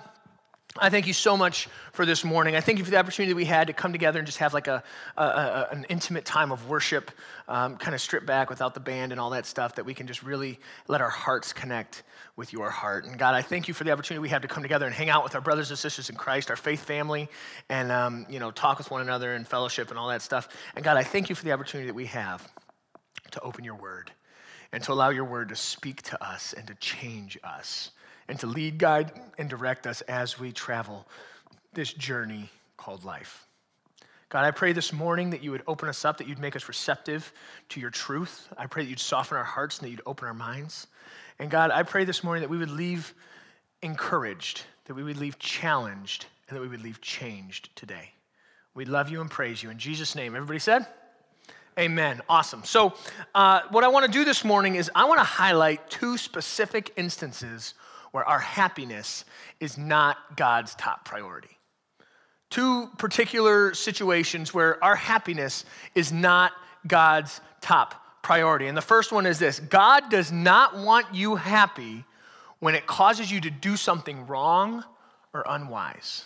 I 0.78 0.90
thank 0.90 1.06
you 1.06 1.14
so 1.14 1.36
much 1.36 1.68
for 1.92 2.06
this 2.06 2.24
morning. 2.24 2.56
I 2.56 2.62
thank 2.62 2.78
you 2.78 2.86
for 2.86 2.92
the 2.92 2.98
opportunity 2.98 3.34
we 3.34 3.44
had 3.44 3.68
to 3.68 3.74
come 3.74 3.92
together 3.92 4.20
and 4.20 4.26
just 4.26 4.38
have 4.38 4.54
like 4.54 4.68
a, 4.68 4.82
a, 5.18 5.24
a 5.24 5.68
an 5.72 5.86
intimate 5.90 6.24
time 6.24 6.50
of 6.50 6.70
worship, 6.70 7.12
um, 7.50 7.76
kind 7.76 7.94
of 7.94 8.00
stripped 8.00 8.26
back 8.26 8.50
without 8.50 8.74
the 8.74 8.80
band 8.80 9.12
and 9.12 9.20
all 9.20 9.32
that 9.32 9.46
stuff, 9.46 9.76
that 9.76 9.86
we 9.86 9.94
can 9.94 10.08
just 10.08 10.24
really 10.24 10.60
let 10.88 11.02
our 11.02 11.10
hearts 11.10 11.52
connect 11.52 12.04
with 12.38 12.54
your 12.54 12.70
heart. 12.70 13.04
And 13.04 13.20
God, 13.20 13.36
I 13.36 13.42
thank 13.42 13.68
you 13.68 13.74
for 13.74 13.84
the 13.84 13.92
opportunity 13.92 14.22
we 14.22 14.30
have 14.30 14.44
to 14.44 14.48
come 14.48 14.64
together 14.64 14.86
and 14.86 14.96
hang 14.96 15.10
out 15.10 15.26
with 15.26 15.36
our 15.36 15.42
brothers 15.42 15.72
and 15.72 15.78
sisters 15.78 16.10
in 16.10 16.16
Christ, 16.16 16.50
our 16.50 16.56
faith 16.56 16.86
family, 16.86 17.28
and 17.68 17.92
um, 17.92 18.26
you 18.30 18.40
know 18.40 18.50
talk 18.52 18.78
with 18.78 18.90
one 18.90 19.02
another 19.02 19.34
and 19.34 19.46
fellowship 19.46 19.90
and 19.90 20.00
all 20.00 20.08
that 20.08 20.22
stuff. 20.22 20.48
And 20.76 20.86
God, 20.86 20.96
I 20.96 21.04
thank 21.04 21.28
you 21.28 21.36
for 21.36 21.44
the 21.44 21.52
opportunity 21.52 21.88
that 21.88 21.96
we 21.96 22.06
have 22.06 22.48
to 23.32 23.42
open 23.42 23.66
your 23.66 23.76
word 23.76 24.10
and 24.72 24.82
to 24.84 24.94
allow 24.94 25.10
your 25.10 25.26
word 25.26 25.50
to 25.50 25.56
speak 25.58 26.02
to 26.04 26.26
us 26.26 26.54
and 26.54 26.66
to 26.68 26.76
change 26.76 27.38
us 27.44 27.92
and 28.32 28.40
to 28.40 28.48
lead, 28.48 28.78
guide, 28.78 29.12
and 29.38 29.50
direct 29.50 29.86
us 29.86 30.00
as 30.04 30.40
we 30.40 30.54
travel 30.54 31.06
this 31.74 31.92
journey 31.92 32.50
called 32.78 33.04
life. 33.04 33.46
God, 34.30 34.46
I 34.46 34.52
pray 34.52 34.72
this 34.72 34.94
morning 34.94 35.32
that 35.32 35.44
you 35.44 35.52
would 35.52 35.64
open 35.68 35.90
us 35.90 36.06
up, 36.06 36.18
that 36.20 36.30
you'd 36.30 36.40
make 36.40 36.56
us 36.56 36.70
receptive 36.70 37.34
to 37.68 37.82
your 37.82 37.90
truth. 37.90 38.48
I 38.58 38.68
pray 38.68 38.84
that 38.84 38.90
you'd 38.90 39.02
soften 39.02 39.36
our 39.36 39.44
hearts 39.44 39.80
and 39.80 39.86
that 39.86 39.92
you'd 39.92 40.02
open 40.06 40.30
our 40.30 40.34
minds. 40.34 40.88
And 41.40 41.52
God, 41.52 41.72
I 41.72 41.84
pray 41.84 42.06
this 42.06 42.24
morning 42.24 42.42
that 42.42 42.50
we 42.50 42.58
would 42.58 42.72
leave 42.72 43.14
encouraged, 43.82 44.62
that 44.86 44.94
we 44.94 45.04
would 45.04 45.18
leave 45.18 45.38
challenged, 45.38 46.28
and 46.48 46.56
that 46.56 46.62
we 46.62 46.70
would 46.70 46.82
leave 46.82 47.02
changed 47.02 47.76
today. 47.76 48.12
We 48.74 48.86
love 48.86 49.10
you 49.10 49.20
and 49.20 49.30
praise 49.30 49.62
you. 49.62 49.70
In 49.72 49.78
Jesus' 49.78 50.16
name, 50.16 50.38
everybody 50.38 50.60
said? 50.60 50.88
Amen. 51.78 52.22
Awesome. 52.30 52.64
So, 52.64 52.94
uh, 53.36 53.64
what 53.72 53.84
I 53.84 53.90
want 53.90 54.06
to 54.06 54.12
do 54.12 54.24
this 54.24 54.46
morning 54.46 54.76
is 54.76 54.90
I 54.96 55.04
want 55.04 55.20
to 55.20 55.26
highlight 55.26 55.90
two 55.90 56.18
specific 56.18 56.94
instances 56.96 57.74
where 58.12 58.26
our 58.26 58.40
happiness 58.40 59.26
is 59.60 59.78
not 59.78 60.18
God's 60.36 60.76
top 60.76 61.06
priority. 61.06 61.58
Two 62.50 62.90
particular 62.98 63.74
situations 63.74 64.54
where 64.54 64.84
our 64.84 64.96
happiness 64.96 65.64
is 65.96 66.12
not 66.12 66.52
God's 66.86 67.40
top 67.62 67.96
priority. 68.22 68.68
And 68.68 68.78
the 68.78 68.82
first 68.82 69.12
one 69.12 69.26
is 69.26 69.40
this 69.40 69.60
God 69.60 70.10
does 70.10 70.32
not 70.32 70.78
want 70.78 71.14
you 71.14 71.36
happy 71.36 72.04
when 72.60 72.76
it 72.76 72.86
causes 72.86 73.32
you 73.32 73.42
to 73.42 73.50
do 73.50 73.76
something 73.78 74.28
wrong 74.28 74.84
or 75.34 75.44
unwise. 75.48 76.26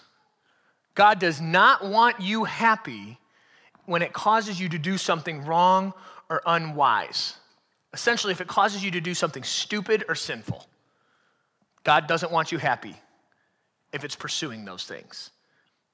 God 0.96 1.20
does 1.20 1.40
not 1.40 1.86
want 1.86 2.22
you 2.22 2.46
happy 2.46 3.20
when 3.86 4.02
it 4.02 4.14
causes 4.14 4.60
you 4.60 4.70
to 4.70 4.80
do 4.80 4.98
something 4.98 5.46
wrong 5.46 5.94
or 6.30 6.42
unwise. 6.46 7.36
Essentially, 7.94 8.32
if 8.32 8.42
it 8.42 8.48
causes 8.48 8.84
you 8.84 8.92
to 8.92 9.02
do 9.02 9.14
something 9.14 9.44
stupid 9.44 10.04
or 10.10 10.16
sinful. 10.16 10.66
God 11.86 12.08
doesn't 12.08 12.32
want 12.32 12.52
you 12.52 12.58
happy 12.58 12.96
if 13.94 14.04
it's 14.04 14.16
pursuing 14.16 14.66
those 14.66 14.84
things. 14.84 15.30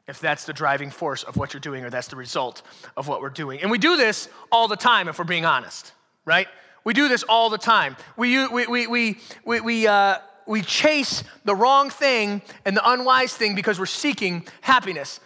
If 0.08 0.20
that's 0.20 0.46
the 0.46 0.54
driving 0.54 0.90
force 0.90 1.24
of 1.24 1.38
what 1.38 1.54
you're 1.54 1.62
doing 1.62 1.84
or 1.84 1.92
that's 1.92 2.08
the 2.08 2.16
result 2.16 2.64
of 2.98 3.08
what 3.08 3.22
we're 3.22 3.30
doing. 3.30 3.62
And 3.62 3.70
we 3.70 3.78
do 3.78 3.96
this 3.98 4.28
all 4.52 4.68
the 4.68 4.76
time 4.76 5.08
if 5.08 5.20
we're 5.20 5.26
being 5.26 5.46
honest, 5.46 5.92
right? 6.26 6.48
We 6.84 6.94
do 6.94 7.08
this 7.08 7.22
all 7.24 7.52
the 7.52 7.60
time. 7.60 7.96
We, 8.18 8.48
we, 8.48 8.66
we, 8.66 8.88
we, 8.88 9.18
we, 9.46 9.62
we, 9.62 9.88
uh, 9.88 10.18
we 10.48 10.62
chase 10.64 11.24
the 11.46 11.56
wrong 11.56 11.90
thing 11.90 12.42
and 12.66 12.76
the 12.76 12.90
unwise 12.90 13.36
thing 13.36 13.54
because 13.54 13.78
we're 13.78 13.86
seeking 13.86 14.48
happiness. 14.62 15.20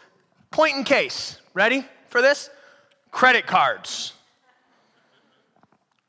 Point 0.51 0.75
in 0.75 0.83
case. 0.83 1.39
Ready 1.53 1.85
for 2.09 2.21
this? 2.21 2.49
Credit 3.11 3.45
cards. 3.47 4.13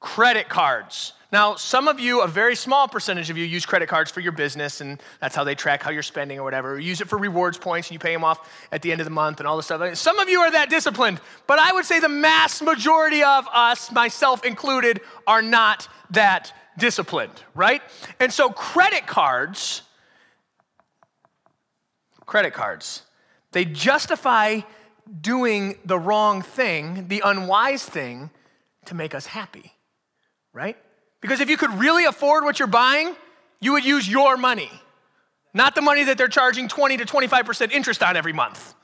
Credit 0.00 0.48
cards. 0.48 1.12
Now, 1.32 1.56
some 1.56 1.88
of 1.88 1.98
you, 1.98 2.22
a 2.22 2.28
very 2.28 2.54
small 2.54 2.86
percentage 2.86 3.30
of 3.30 3.36
you, 3.36 3.44
use 3.44 3.66
credit 3.66 3.88
cards 3.88 4.10
for 4.10 4.20
your 4.20 4.32
business, 4.32 4.80
and 4.80 5.02
that's 5.20 5.34
how 5.34 5.42
they 5.42 5.54
track 5.54 5.82
how 5.82 5.90
you're 5.90 6.02
spending 6.02 6.38
or 6.38 6.44
whatever. 6.44 6.78
Use 6.78 7.00
it 7.00 7.08
for 7.08 7.18
rewards 7.18 7.58
points, 7.58 7.88
and 7.88 7.94
you 7.94 7.98
pay 7.98 8.12
them 8.12 8.22
off 8.22 8.48
at 8.70 8.80
the 8.82 8.92
end 8.92 9.00
of 9.00 9.04
the 9.04 9.10
month 9.10 9.40
and 9.40 9.46
all 9.46 9.56
this 9.56 9.66
stuff. 9.66 9.96
Some 9.96 10.18
of 10.18 10.28
you 10.28 10.40
are 10.40 10.50
that 10.52 10.70
disciplined, 10.70 11.20
but 11.46 11.58
I 11.58 11.72
would 11.72 11.84
say 11.84 11.98
the 11.98 12.08
mass 12.08 12.62
majority 12.62 13.24
of 13.24 13.48
us, 13.52 13.90
myself 13.90 14.44
included, 14.44 15.00
are 15.26 15.42
not 15.42 15.88
that 16.10 16.52
disciplined, 16.78 17.42
right? 17.54 17.82
And 18.20 18.32
so, 18.32 18.50
credit 18.50 19.06
cards, 19.06 19.82
credit 22.24 22.52
cards, 22.52 23.02
they 23.52 23.64
justify 23.64 24.60
doing 25.20 25.78
the 25.84 25.98
wrong 25.98 26.42
thing, 26.42 27.08
the 27.08 27.22
unwise 27.24 27.84
thing, 27.84 28.30
to 28.86 28.94
make 28.94 29.14
us 29.14 29.26
happy, 29.26 29.72
right? 30.56 30.76
Because 31.20 31.40
if 31.40 31.50
you 31.50 31.56
could 31.56 31.72
really 31.75 32.06
afford 32.06 32.42
what 32.42 32.58
you're 32.58 32.66
buying, 32.66 33.14
you 33.60 33.72
would 33.72 33.84
use 33.84 34.08
your 34.08 34.36
money, 34.36 34.70
not 35.52 35.75
the 35.75 35.82
money 35.82 36.04
that 36.04 36.16
they're 36.18 36.28
charging 36.28 36.66
20 36.66 36.96
to 36.96 37.04
25% 37.04 37.72
interest 37.72 38.02
on 38.02 38.16
every 38.16 38.32
month. 38.32 38.75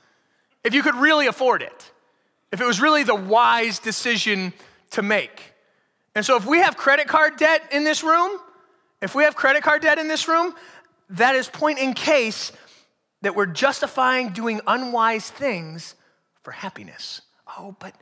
If 0.63 0.73
you 0.73 0.83
could 0.83 0.95
really 0.95 1.25
afford 1.27 1.63
it, 1.63 1.91
if 2.51 2.61
it 2.61 2.65
was 2.65 2.79
really 2.79 3.03
the 3.03 3.15
wise 3.15 3.79
decision 3.79 4.53
to 4.91 5.01
make. 5.01 5.53
And 6.13 6.23
so 6.23 6.37
if 6.37 6.45
we 6.45 6.59
have 6.59 6.77
credit 6.77 7.07
card 7.07 7.37
debt 7.37 7.63
in 7.71 7.83
this 7.83 8.03
room, 8.03 8.39
if 9.01 9.15
we 9.15 9.23
have 9.23 9.35
credit 9.35 9.63
card 9.63 9.81
debt 9.81 9.97
in 9.97 10.07
this 10.07 10.27
room, 10.27 10.53
that 11.09 11.35
is 11.35 11.47
point 11.47 11.79
in 11.79 11.93
case 11.93 12.51
that 13.23 13.35
we're 13.35 13.47
justifying 13.47 14.29
doing 14.29 14.61
unwise 14.67 15.29
things 15.29 15.95
for 16.43 16.51
happiness. 16.51 17.21
Oh, 17.57 17.75
but 17.79 17.95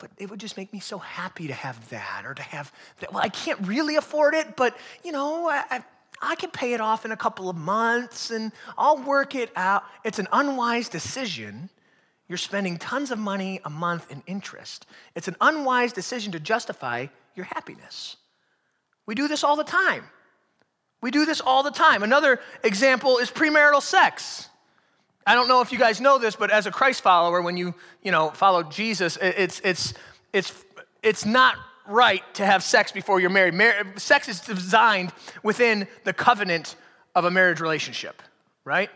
but 0.00 0.10
it 0.16 0.28
would 0.28 0.40
just 0.40 0.56
make 0.56 0.72
me 0.72 0.80
so 0.80 0.98
happy 0.98 1.46
to 1.46 1.52
have 1.52 1.88
that 1.90 2.24
or 2.24 2.34
to 2.34 2.42
have 2.42 2.72
that. 2.98 3.12
Well, 3.12 3.22
I 3.22 3.28
can't 3.28 3.60
really 3.66 3.96
afford 3.96 4.34
it, 4.34 4.56
but 4.56 4.76
you 5.04 5.12
know, 5.12 5.48
I, 5.48 5.62
I, 5.70 5.84
I 6.20 6.34
can 6.34 6.50
pay 6.50 6.72
it 6.72 6.80
off 6.80 7.04
in 7.04 7.12
a 7.12 7.16
couple 7.16 7.48
of 7.48 7.56
months 7.56 8.30
and 8.30 8.50
I'll 8.76 8.98
work 8.98 9.34
it 9.34 9.50
out. 9.54 9.84
It's 10.04 10.18
an 10.18 10.26
unwise 10.32 10.88
decision. 10.88 11.70
You're 12.28 12.38
spending 12.38 12.76
tons 12.76 13.10
of 13.10 13.18
money 13.18 13.60
a 13.64 13.70
month 13.70 14.10
in 14.10 14.22
interest. 14.26 14.86
It's 15.14 15.28
an 15.28 15.36
unwise 15.40 15.92
decision 15.92 16.32
to 16.32 16.40
justify 16.40 17.06
your 17.34 17.46
happiness. 17.46 18.16
We 19.06 19.14
do 19.14 19.28
this 19.28 19.44
all 19.44 19.56
the 19.56 19.64
time. 19.64 20.04
We 21.00 21.10
do 21.10 21.24
this 21.24 21.40
all 21.40 21.62
the 21.62 21.70
time. 21.70 22.02
Another 22.02 22.40
example 22.62 23.18
is 23.18 23.30
premarital 23.30 23.80
sex. 23.80 24.49
I 25.26 25.34
don't 25.34 25.48
know 25.48 25.60
if 25.60 25.70
you 25.70 25.78
guys 25.78 26.00
know 26.00 26.18
this, 26.18 26.34
but 26.34 26.50
as 26.50 26.66
a 26.66 26.70
Christ 26.70 27.02
follower, 27.02 27.42
when 27.42 27.56
you, 27.56 27.74
you 28.02 28.10
know, 28.10 28.30
follow 28.30 28.62
Jesus, 28.62 29.18
it's, 29.20 29.60
it's, 29.64 29.94
it's, 30.32 30.64
it's 31.02 31.24
not 31.24 31.56
right 31.86 32.22
to 32.34 32.46
have 32.46 32.62
sex 32.62 32.92
before 32.92 33.20
you're 33.20 33.30
married. 33.30 33.54
Mar- 33.54 33.84
sex 33.96 34.28
is 34.28 34.40
designed 34.40 35.12
within 35.42 35.86
the 36.04 36.12
covenant 36.12 36.76
of 37.14 37.24
a 37.24 37.30
marriage 37.30 37.60
relationship, 37.60 38.22
right? 38.64 38.90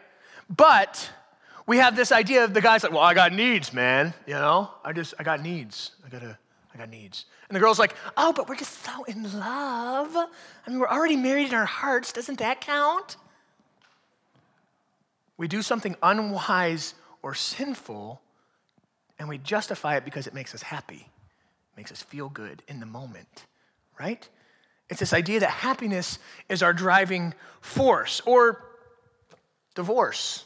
But 0.49 1.11
we 1.67 1.79
have 1.79 1.97
this 1.97 2.13
idea 2.13 2.45
of 2.45 2.55
the 2.55 2.61
guy's 2.61 2.83
like, 2.83 2.93
well, 2.93 3.03
I 3.03 3.15
got 3.15 3.33
needs, 3.33 3.73
man. 3.73 4.15
You 4.27 4.35
know, 4.35 4.71
I 4.85 4.93
just, 4.93 5.15
I 5.19 5.23
got 5.23 5.43
needs. 5.43 5.93
I 6.07 6.09
gotta, 6.09 6.39
I 6.75 6.79
got 6.79 6.91
needs. 6.91 7.27
And 7.49 7.57
the 7.57 7.61
girl's 7.61 7.79
like, 7.79 7.95
oh, 8.17 8.33
but 8.33 8.49
we're 8.49 8.57
just 8.57 8.83
so 8.85 9.05
in 9.05 9.23
love. 9.39 10.17
I 10.17 10.71
mean, 10.71 10.79
we're 10.79 10.89
already 10.89 11.17
married 11.17 11.49
in 11.49 11.55
our 11.55 11.65
hearts. 11.65 12.13
Doesn't 12.13 12.39
that 12.39 12.61
count? 12.61 13.17
We 15.37 15.49
do 15.49 15.63
something 15.63 15.97
unwise 16.03 16.95
or 17.23 17.35
sinful, 17.35 18.21
and 19.19 19.29
we 19.29 19.39
justify 19.39 19.97
it 19.97 20.05
because 20.05 20.27
it 20.27 20.35
makes 20.35 20.55
us 20.55 20.63
happy, 20.63 21.09
makes 21.77 21.91
us 21.91 22.03
feel 22.03 22.29
good 22.29 22.63
in 22.69 22.81
the 22.81 22.87
moment, 22.87 23.47
right? 23.99 24.29
It's 24.91 25.01
this 25.01 25.13
idea 25.13 25.41
that 25.41 25.51
happiness 25.51 26.19
is 26.49 26.63
our 26.63 26.73
driving 26.73 27.35
force, 27.61 28.21
or 28.27 28.65
divorce. 29.75 30.45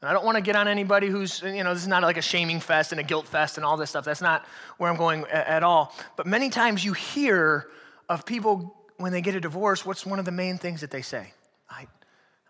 And 0.00 0.08
I 0.08 0.12
don't 0.12 0.24
want 0.24 0.36
to 0.36 0.42
get 0.42 0.54
on 0.54 0.68
anybody 0.68 1.08
who's, 1.08 1.42
you 1.42 1.64
know, 1.64 1.74
this 1.74 1.82
is 1.82 1.88
not 1.88 2.02
like 2.02 2.16
a 2.16 2.22
shaming 2.22 2.60
fest 2.60 2.92
and 2.92 3.00
a 3.00 3.04
guilt 3.04 3.26
fest 3.26 3.56
and 3.56 3.64
all 3.66 3.76
this 3.76 3.90
stuff. 3.90 4.04
That's 4.04 4.20
not 4.20 4.46
where 4.76 4.90
I'm 4.90 4.96
going 4.96 5.24
at 5.26 5.64
all. 5.64 5.92
But 6.16 6.26
many 6.26 6.50
times 6.50 6.84
you 6.84 6.92
hear 6.92 7.68
of 8.08 8.24
people 8.24 8.76
when 8.98 9.12
they 9.12 9.20
get 9.20 9.34
a 9.34 9.40
divorce, 9.40 9.84
what's 9.84 10.06
one 10.06 10.18
of 10.18 10.24
the 10.24 10.32
main 10.32 10.58
things 10.58 10.82
that 10.82 10.90
they 10.90 11.02
say? 11.02 11.32
I, 11.68 11.86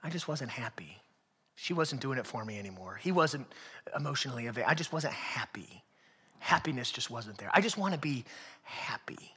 I 0.03 0.11
just 0.11 0.29
wasn't 0.29 0.51
happy. 0.51 0.99
She 1.61 1.75
wasn't 1.75 2.01
doing 2.01 2.19
it 2.19 2.27
for 2.27 2.45
me 2.45 2.57
anymore. 2.57 3.01
He 3.03 3.11
wasn't 3.11 3.45
emotionally 3.97 4.47
available. 4.47 4.71
I 4.71 4.75
just 4.75 4.93
wasn't 4.93 5.13
happy. 5.13 5.83
Happiness 6.39 6.93
just 6.93 7.11
wasn't 7.11 7.37
there. 7.39 7.51
I 7.53 7.61
just 7.61 7.77
want 7.77 7.95
to 7.95 8.01
be 8.01 8.25
happy. 8.63 9.35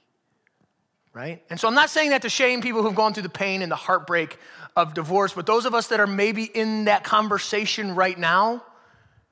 Right? 1.13 1.43
And 1.49 1.59
so 1.59 1.67
I'm 1.67 1.73
not 1.73 1.89
saying 1.89 2.11
that 2.11 2.21
to 2.21 2.29
shame 2.29 2.61
people 2.61 2.83
who've 2.83 2.93
gone 2.93 3.15
through 3.15 3.23
the 3.23 3.29
pain 3.29 3.63
and 3.63 3.71
the 3.71 3.75
heartbreak 3.75 4.37
of 4.75 4.93
divorce, 4.93 5.33
but 5.33 5.47
those 5.47 5.65
of 5.65 5.73
us 5.73 5.87
that 5.87 5.99
are 5.99 6.05
maybe 6.05 6.43
in 6.43 6.85
that 6.85 7.03
conversation 7.03 7.95
right 7.95 8.17
now, 8.17 8.63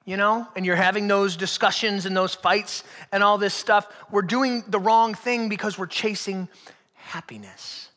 you 0.04 0.18
know, 0.18 0.48
and 0.56 0.66
you're 0.66 0.76
having 0.76 1.08
those 1.08 1.38
discussions 1.38 2.08
and 2.08 2.18
those 2.18 2.34
fights 2.34 2.84
and 3.12 3.24
all 3.24 3.38
this 3.38 3.54
stuff, 3.54 3.88
we're 4.10 4.24
doing 4.24 4.64
the 4.68 4.80
wrong 4.80 5.14
thing 5.14 5.48
because 5.48 5.78
we're 5.78 5.86
chasing 5.86 6.50
happiness. 6.96 7.90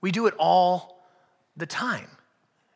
We 0.00 0.12
do 0.12 0.28
it 0.28 0.34
all 0.38 1.04
the 1.56 1.66
time. 1.66 2.06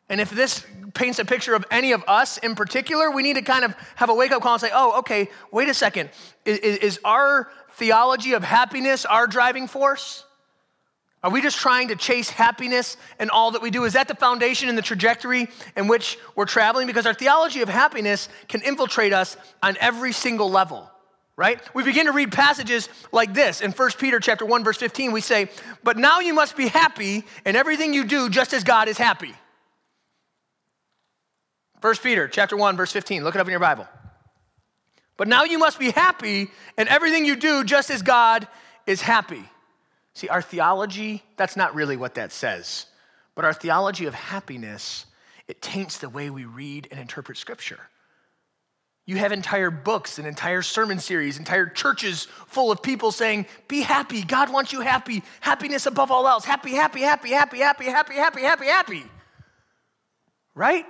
And 0.09 0.19
if 0.19 0.31
this 0.31 0.65
paints 0.93 1.19
a 1.19 1.25
picture 1.25 1.53
of 1.53 1.65
any 1.69 1.91
of 1.91 2.03
us 2.07 2.37
in 2.39 2.55
particular, 2.55 3.11
we 3.11 3.21
need 3.21 3.35
to 3.35 3.41
kind 3.43 3.63
of 3.63 3.75
have 3.95 4.09
a 4.09 4.13
wake 4.13 4.31
up 4.31 4.41
call 4.41 4.53
and 4.53 4.61
say, 4.61 4.71
oh, 4.73 4.99
okay, 4.99 5.29
wait 5.51 5.69
a 5.69 5.73
second. 5.73 6.09
Is, 6.45 6.57
is, 6.57 6.99
our 7.05 7.49
theology 7.73 8.33
of 8.33 8.43
happiness 8.43 9.05
our 9.05 9.27
driving 9.27 9.67
force? 9.67 10.25
Are 11.21 11.29
we 11.29 11.41
just 11.41 11.57
trying 11.57 11.89
to 11.89 11.95
chase 11.95 12.29
happiness 12.29 12.97
in 13.19 13.29
all 13.29 13.51
that 13.51 13.61
we 13.61 13.69
do? 13.69 13.83
Is 13.83 13.93
that 13.93 14.07
the 14.07 14.15
foundation 14.15 14.69
and 14.69 14.77
the 14.77 14.81
trajectory 14.81 15.47
in 15.75 15.87
which 15.87 16.17
we're 16.35 16.45
traveling? 16.45 16.87
Because 16.87 17.05
our 17.05 17.13
theology 17.13 17.61
of 17.61 17.69
happiness 17.69 18.29
can 18.47 18.61
infiltrate 18.61 19.13
us 19.13 19.37
on 19.61 19.77
every 19.79 20.11
single 20.11 20.49
level 20.49 20.89
right 21.39 21.61
we 21.73 21.83
begin 21.83 22.05
to 22.05 22.11
read 22.11 22.33
passages 22.33 22.89
like 23.13 23.33
this 23.33 23.61
in 23.61 23.71
1 23.71 23.91
peter 23.97 24.19
chapter 24.19 24.45
1 24.45 24.61
verse 24.61 24.75
15 24.75 25.13
we 25.13 25.21
say 25.21 25.47
but 25.83 25.95
now 25.97 26.19
you 26.19 26.33
must 26.33 26.57
be 26.57 26.67
happy 26.67 27.23
in 27.45 27.55
everything 27.55 27.93
you 27.93 28.03
do 28.03 28.29
just 28.29 28.51
as 28.51 28.65
god 28.65 28.89
is 28.89 28.97
happy 28.97 29.33
1 31.81 31.95
Peter 31.97 32.27
chapter 32.27 32.57
1 32.57 32.77
verse 32.77 32.91
15. 32.91 33.23
Look 33.23 33.35
it 33.35 33.41
up 33.41 33.47
in 33.47 33.51
your 33.51 33.59
Bible. 33.59 33.87
But 35.17 35.27
now 35.27 35.43
you 35.43 35.59
must 35.59 35.79
be 35.79 35.91
happy 35.91 36.49
in 36.77 36.87
everything 36.87 37.25
you 37.25 37.35
do 37.35 37.63
just 37.63 37.89
as 37.89 38.01
God 38.01 38.47
is 38.85 39.01
happy. 39.01 39.43
See, 40.13 40.29
our 40.29 40.41
theology, 40.41 41.23
that's 41.37 41.55
not 41.55 41.75
really 41.75 41.97
what 41.97 42.15
that 42.15 42.31
says. 42.31 42.85
But 43.35 43.45
our 43.45 43.53
theology 43.53 44.05
of 44.05 44.13
happiness, 44.13 45.05
it 45.47 45.61
taints 45.61 45.97
the 45.97 46.09
way 46.09 46.29
we 46.29 46.45
read 46.45 46.87
and 46.91 46.99
interpret 46.99 47.37
scripture. 47.37 47.79
You 49.05 49.17
have 49.17 49.31
entire 49.31 49.71
books 49.71 50.19
and 50.19 50.27
entire 50.27 50.61
sermon 50.61 50.99
series, 50.99 51.39
entire 51.39 51.65
churches 51.65 52.27
full 52.47 52.71
of 52.71 52.83
people 52.83 53.11
saying, 53.11 53.47
Be 53.67 53.81
happy. 53.81 54.23
God 54.23 54.53
wants 54.53 54.71
you 54.71 54.81
happy. 54.81 55.23
Happiness 55.41 55.85
above 55.85 56.11
all 56.11 56.27
else. 56.27 56.45
Happy, 56.45 56.71
happy, 56.71 57.01
happy, 57.01 57.31
happy, 57.31 57.57
happy, 57.57 57.85
happy, 57.85 58.13
happy, 58.13 58.41
happy, 58.41 58.65
happy. 58.65 59.03
Right? 60.53 60.85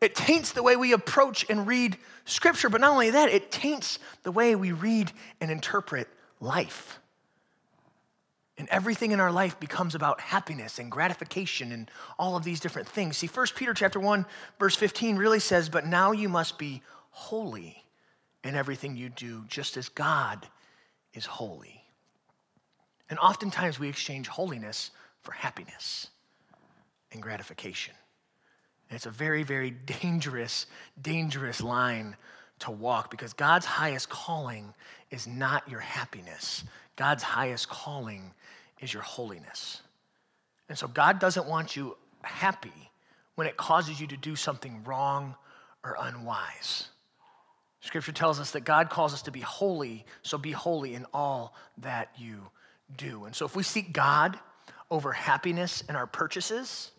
It 0.00 0.14
taints 0.14 0.52
the 0.52 0.62
way 0.62 0.76
we 0.76 0.92
approach 0.92 1.44
and 1.50 1.66
read 1.66 1.98
Scripture, 2.24 2.68
but 2.68 2.80
not 2.80 2.92
only 2.92 3.10
that, 3.10 3.28
it 3.28 3.50
taints 3.50 3.98
the 4.22 4.32
way 4.32 4.54
we 4.54 4.72
read 4.72 5.12
and 5.40 5.50
interpret 5.50 6.08
life. 6.40 6.98
And 8.56 8.68
everything 8.68 9.12
in 9.12 9.20
our 9.20 9.32
life 9.32 9.58
becomes 9.60 9.94
about 9.94 10.20
happiness 10.20 10.78
and 10.78 10.90
gratification 10.90 11.72
and 11.72 11.90
all 12.18 12.36
of 12.36 12.44
these 12.44 12.60
different 12.60 12.88
things. 12.88 13.16
See, 13.16 13.26
1 13.26 13.46
Peter 13.56 13.74
chapter 13.74 14.00
1, 14.00 14.26
verse 14.58 14.76
15 14.76 15.16
really 15.16 15.40
says, 15.40 15.68
But 15.68 15.86
now 15.86 16.12
you 16.12 16.28
must 16.28 16.58
be 16.58 16.82
holy 17.10 17.84
in 18.44 18.54
everything 18.54 18.96
you 18.96 19.08
do, 19.08 19.44
just 19.48 19.76
as 19.76 19.88
God 19.88 20.46
is 21.12 21.26
holy. 21.26 21.84
And 23.08 23.18
oftentimes 23.18 23.78
we 23.78 23.88
exchange 23.88 24.28
holiness 24.28 24.90
for 25.22 25.32
happiness 25.32 26.08
and 27.12 27.22
gratification. 27.22 27.94
It's 28.90 29.06
a 29.06 29.10
very, 29.10 29.42
very 29.42 29.70
dangerous, 29.70 30.66
dangerous 31.00 31.60
line 31.60 32.16
to 32.60 32.70
walk 32.70 33.10
because 33.10 33.32
God's 33.32 33.66
highest 33.66 34.08
calling 34.08 34.74
is 35.10 35.26
not 35.26 35.68
your 35.68 35.80
happiness. 35.80 36.64
God's 36.96 37.22
highest 37.22 37.68
calling 37.68 38.32
is 38.80 38.92
your 38.92 39.02
holiness. 39.02 39.80
And 40.68 40.76
so 40.76 40.88
God 40.88 41.18
doesn't 41.18 41.46
want 41.46 41.76
you 41.76 41.96
happy 42.22 42.90
when 43.34 43.46
it 43.46 43.56
causes 43.56 44.00
you 44.00 44.06
to 44.08 44.16
do 44.16 44.36
something 44.36 44.82
wrong 44.84 45.34
or 45.84 45.96
unwise. 45.98 46.88
Scripture 47.80 48.12
tells 48.12 48.38
us 48.38 48.50
that 48.50 48.64
God 48.64 48.90
calls 48.90 49.14
us 49.14 49.22
to 49.22 49.30
be 49.30 49.40
holy, 49.40 50.04
so 50.22 50.36
be 50.36 50.52
holy 50.52 50.94
in 50.94 51.06
all 51.14 51.54
that 51.78 52.10
you 52.18 52.50
do. 52.96 53.24
And 53.24 53.34
so 53.34 53.46
if 53.46 53.56
we 53.56 53.62
seek 53.62 53.92
God 53.92 54.38
over 54.90 55.12
happiness 55.12 55.82
in 55.88 55.96
our 55.96 56.06
purchases, 56.06 56.90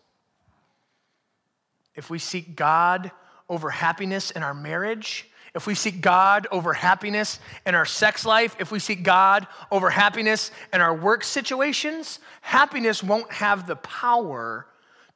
if 1.94 2.10
we 2.10 2.18
seek 2.18 2.56
God 2.56 3.10
over 3.48 3.70
happiness 3.70 4.30
in 4.30 4.42
our 4.42 4.54
marriage, 4.54 5.28
if 5.54 5.66
we 5.66 5.74
seek 5.74 6.00
God 6.00 6.46
over 6.50 6.72
happiness 6.72 7.38
in 7.66 7.74
our 7.74 7.84
sex 7.84 8.24
life, 8.24 8.56
if 8.58 8.72
we 8.72 8.78
seek 8.78 9.02
God 9.02 9.46
over 9.70 9.90
happiness 9.90 10.50
in 10.72 10.80
our 10.80 10.94
work 10.94 11.22
situations, 11.24 12.20
happiness 12.40 13.02
won't 13.02 13.30
have 13.30 13.66
the 13.66 13.76
power 13.76 14.66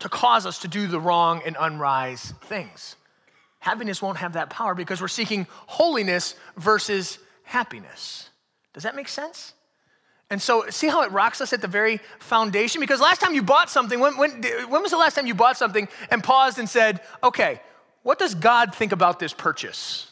to 0.00 0.08
cause 0.10 0.44
us 0.44 0.58
to 0.58 0.68
do 0.68 0.86
the 0.86 1.00
wrong 1.00 1.40
and 1.46 1.56
unwise 1.58 2.34
things. 2.42 2.96
Happiness 3.60 4.02
won't 4.02 4.18
have 4.18 4.34
that 4.34 4.50
power 4.50 4.74
because 4.74 5.00
we're 5.00 5.08
seeking 5.08 5.46
holiness 5.50 6.34
versus 6.56 7.18
happiness. 7.42 8.28
Does 8.74 8.82
that 8.82 8.94
make 8.94 9.08
sense? 9.08 9.54
And 10.28 10.42
so, 10.42 10.64
see 10.70 10.88
how 10.88 11.02
it 11.02 11.12
rocks 11.12 11.40
us 11.40 11.52
at 11.52 11.60
the 11.60 11.68
very 11.68 12.00
foundation? 12.18 12.80
Because 12.80 13.00
last 13.00 13.20
time 13.20 13.34
you 13.34 13.42
bought 13.42 13.70
something, 13.70 14.00
when, 14.00 14.16
when, 14.16 14.42
when 14.68 14.82
was 14.82 14.90
the 14.90 14.96
last 14.96 15.14
time 15.14 15.26
you 15.26 15.34
bought 15.34 15.56
something 15.56 15.88
and 16.10 16.22
paused 16.22 16.58
and 16.58 16.68
said, 16.68 17.00
okay, 17.22 17.60
what 18.02 18.18
does 18.18 18.34
God 18.34 18.74
think 18.74 18.92
about 18.92 19.20
this 19.20 19.32
purchase? 19.32 20.10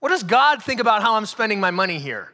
What 0.00 0.08
does 0.08 0.24
God 0.24 0.62
think 0.62 0.80
about 0.80 1.02
how 1.02 1.14
I'm 1.14 1.26
spending 1.26 1.60
my 1.60 1.70
money 1.70 1.98
here? 1.98 2.32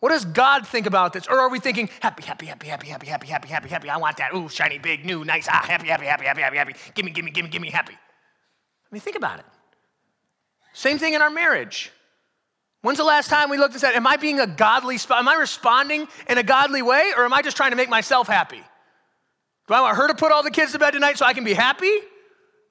What 0.00 0.10
does 0.10 0.24
God 0.24 0.66
think 0.66 0.86
about 0.86 1.12
this? 1.12 1.26
Or 1.26 1.38
are 1.38 1.50
we 1.50 1.58
thinking, 1.58 1.90
happy, 2.00 2.22
happy, 2.22 2.46
happy, 2.46 2.66
happy, 2.66 2.88
happy, 2.88 3.06
happy, 3.06 3.26
happy, 3.26 3.48
happy, 3.48 3.68
happy, 3.68 3.90
I 3.90 3.96
want 3.98 4.16
that. 4.16 4.34
Ooh, 4.34 4.48
shiny, 4.48 4.78
big, 4.78 5.04
new, 5.04 5.24
nice, 5.24 5.46
ah, 5.50 5.62
happy, 5.66 5.88
happy, 5.88 6.06
happy, 6.06 6.24
happy, 6.24 6.40
happy, 6.40 6.56
happy. 6.56 6.74
Give 6.94 7.04
me, 7.04 7.10
give 7.10 7.24
me, 7.24 7.30
give 7.30 7.44
me, 7.44 7.50
give 7.50 7.62
me 7.62 7.70
happy. 7.70 7.92
I 7.92 8.88
mean, 8.90 9.00
think 9.00 9.16
about 9.16 9.40
it. 9.40 9.44
Same 10.72 10.98
thing 10.98 11.14
in 11.14 11.20
our 11.20 11.30
marriage. 11.30 11.92
When's 12.82 12.98
the 12.98 13.04
last 13.04 13.28
time 13.28 13.50
we 13.50 13.58
looked 13.58 13.74
and 13.74 13.80
said, 13.80 13.94
Am 13.94 14.06
I 14.06 14.16
being 14.16 14.40
a 14.40 14.46
godly, 14.46 14.98
am 15.10 15.28
I 15.28 15.34
responding 15.34 16.08
in 16.28 16.38
a 16.38 16.42
godly 16.42 16.82
way, 16.82 17.12
or 17.16 17.24
am 17.24 17.32
I 17.32 17.42
just 17.42 17.56
trying 17.56 17.70
to 17.70 17.76
make 17.76 17.90
myself 17.90 18.26
happy? 18.26 18.62
Do 19.68 19.74
I 19.74 19.82
want 19.82 19.96
her 19.96 20.08
to 20.08 20.14
put 20.14 20.32
all 20.32 20.42
the 20.42 20.50
kids 20.50 20.72
to 20.72 20.78
bed 20.78 20.92
tonight 20.92 21.18
so 21.18 21.26
I 21.26 21.34
can 21.34 21.44
be 21.44 21.52
happy? 21.52 21.92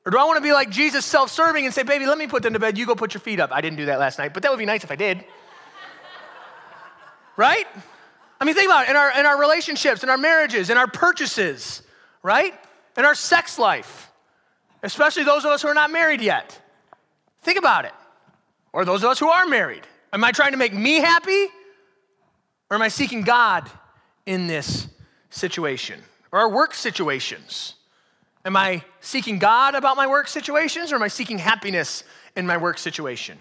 Or 0.06 0.12
do 0.12 0.18
I 0.18 0.26
want 0.26 0.38
to 0.38 0.42
be 0.42 0.52
like 0.52 0.70
Jesus, 0.70 1.06
self 1.06 1.30
serving, 1.30 1.66
and 1.66 1.74
say, 1.74 1.84
Baby, 1.84 2.08
let 2.08 2.18
me 2.18 2.28
put 2.28 2.42
them 2.42 2.54
to 2.54 2.60
bed. 2.60 2.78
You 2.78 2.86
go 2.86 2.96
put 2.96 3.14
your 3.14 3.22
feet 3.22 3.40
up. 3.40 3.52
I 3.52 3.62
didn't 3.62 3.78
do 3.78 3.86
that 3.86 4.00
last 4.00 4.18
night, 4.18 4.34
but 4.34 4.44
that 4.44 4.52
would 4.52 4.58
be 4.58 4.66
nice 4.66 4.84
if 4.84 4.92
I 4.92 4.96
did. 4.96 5.24
right? 7.38 7.68
I 8.42 8.46
mean, 8.46 8.56
think 8.56 8.68
about 8.68 8.86
it 8.86 8.92
in 8.92 8.96
our, 8.96 9.20
in 9.20 9.26
our 9.26 9.40
relationships, 9.40 10.02
in 10.02 10.10
our 10.10 10.18
marriages, 10.18 10.70
in 10.70 10.78
our 10.78 10.88
purchases, 10.88 11.84
right? 12.24 12.54
In 12.98 13.06
our 13.06 13.16
sex 13.16 13.60
life, 13.60 14.12
especially 14.82 15.24
those 15.24 15.46
of 15.46 15.52
us 15.52 15.62
who 15.62 15.68
are 15.68 15.74
not 15.74 15.92
married 15.92 16.22
yet. 16.22 16.60
Think 17.42 17.60
about 17.60 17.86
it. 17.86 17.94
Or 18.74 18.86
those 18.86 19.04
of 19.04 19.10
us 19.10 19.20
who 19.20 19.30
are 19.30 19.46
married. 19.46 19.86
Am 20.12 20.24
I 20.24 20.32
trying 20.32 20.52
to 20.52 20.58
make 20.58 20.74
me 20.74 20.96
happy? 20.96 21.48
Or 22.70 22.76
am 22.76 22.82
I 22.82 22.88
seeking 22.88 23.22
God 23.22 23.70
in 24.26 24.48
this 24.48 24.88
situation? 25.30 26.02
Or 26.32 26.40
our 26.40 26.50
work 26.50 26.74
situations? 26.74 27.76
Am 28.46 28.56
I 28.56 28.84
seeking 29.02 29.40
God 29.40 29.76
about 29.76 29.98
my 29.98 30.08
work 30.08 30.28
situations 30.28 30.92
or 30.92 30.96
am 30.96 31.04
I 31.04 31.08
seeking 31.08 31.38
happiness 31.38 32.04
in 32.36 32.48
my 32.48 32.58
work 32.58 32.78
situation? 32.78 33.38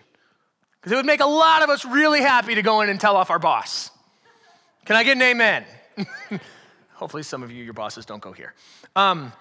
Because 0.81 0.93
it 0.93 0.97
would 0.97 1.07
make 1.07 1.21
a 1.21 1.27
lot 1.27 1.63
of 1.63 1.71
us 1.71 1.85
really 1.85 2.21
happy 2.21 2.55
to 2.55 2.63
go 2.63 2.81
in 2.81 2.89
and 2.89 3.01
tell 3.01 3.17
off 3.17 3.31
our 3.31 3.39
boss. 3.39 3.91
Can 4.85 4.97
I 4.97 5.05
get 5.05 5.17
an 5.17 5.23
amen? 5.23 5.65
Hopefully, 6.95 7.23
some 7.23 7.43
of 7.43 7.53
you, 7.53 7.63
your 7.63 7.75
bosses, 7.75 8.07
don't 8.07 8.23
go 8.23 8.33
here. 8.33 8.55
Um, 8.97 9.33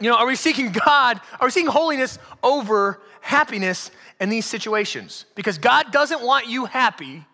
you 0.00 0.10
know, 0.10 0.16
are 0.16 0.26
we 0.26 0.36
seeking 0.36 0.72
God? 0.72 1.20
Are 1.40 1.46
we 1.46 1.50
seeking 1.50 1.70
holiness 1.70 2.18
over 2.42 3.00
happiness 3.20 3.90
in 4.20 4.28
these 4.28 4.44
situations 4.44 5.24
because 5.34 5.58
God 5.58 5.92
doesn't 5.92 6.22
want 6.22 6.46
you 6.46 6.66
happy 6.66 7.24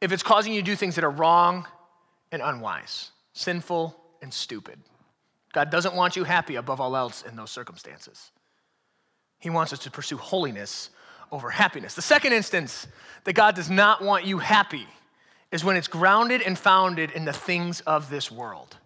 if 0.00 0.12
it's 0.12 0.22
causing 0.22 0.52
you 0.52 0.60
to 0.60 0.64
do 0.64 0.76
things 0.76 0.94
that 0.94 1.04
are 1.04 1.10
wrong 1.10 1.66
and 2.30 2.42
unwise, 2.42 3.10
sinful 3.32 3.96
and 4.22 4.32
stupid. 4.32 4.78
God 5.52 5.70
doesn't 5.70 5.94
want 5.94 6.16
you 6.16 6.24
happy 6.24 6.56
above 6.56 6.80
all 6.80 6.96
else 6.96 7.22
in 7.22 7.36
those 7.36 7.50
circumstances. 7.50 8.30
He 9.38 9.50
wants 9.50 9.72
us 9.72 9.78
to 9.80 9.90
pursue 9.90 10.16
holiness 10.16 10.90
over 11.32 11.50
happiness. 11.50 11.94
The 11.94 12.02
second 12.02 12.32
instance 12.32 12.86
that 13.24 13.32
God 13.32 13.54
does 13.54 13.70
not 13.70 14.02
want 14.02 14.24
you 14.24 14.38
happy 14.38 14.86
is 15.50 15.64
when 15.64 15.76
it's 15.76 15.88
grounded 15.88 16.42
and 16.42 16.58
founded 16.58 17.10
in 17.10 17.24
the 17.24 17.32
things 17.32 17.80
of 17.82 18.10
this 18.10 18.30
world. 18.30 18.76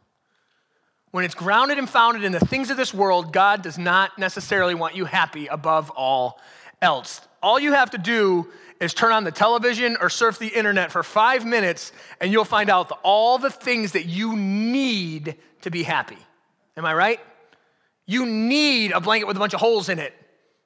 When 1.10 1.24
it's 1.24 1.34
grounded 1.34 1.78
and 1.78 1.88
founded 1.88 2.22
in 2.22 2.32
the 2.32 2.40
things 2.40 2.70
of 2.70 2.76
this 2.76 2.94
world, 2.94 3.32
God 3.32 3.62
does 3.62 3.78
not 3.78 4.16
necessarily 4.18 4.74
want 4.74 4.94
you 4.94 5.04
happy 5.04 5.48
above 5.48 5.90
all 5.90 6.40
else. 6.80 7.20
All 7.42 7.58
you 7.58 7.72
have 7.72 7.90
to 7.90 7.98
do 7.98 8.48
is 8.80 8.94
turn 8.94 9.12
on 9.12 9.24
the 9.24 9.32
television 9.32 9.96
or 10.00 10.08
surf 10.08 10.38
the 10.38 10.48
internet 10.48 10.92
for 10.92 11.02
five 11.02 11.44
minutes, 11.44 11.92
and 12.20 12.32
you'll 12.32 12.44
find 12.44 12.70
out 12.70 12.90
all 13.02 13.38
the 13.38 13.50
things 13.50 13.92
that 13.92 14.06
you 14.06 14.36
need 14.36 15.36
to 15.62 15.70
be 15.70 15.82
happy. 15.82 16.18
Am 16.76 16.84
I 16.84 16.94
right? 16.94 17.20
You 18.06 18.24
need 18.24 18.92
a 18.92 19.00
blanket 19.00 19.26
with 19.26 19.36
a 19.36 19.40
bunch 19.40 19.54
of 19.54 19.60
holes 19.60 19.88
in 19.88 19.98
it 19.98 20.14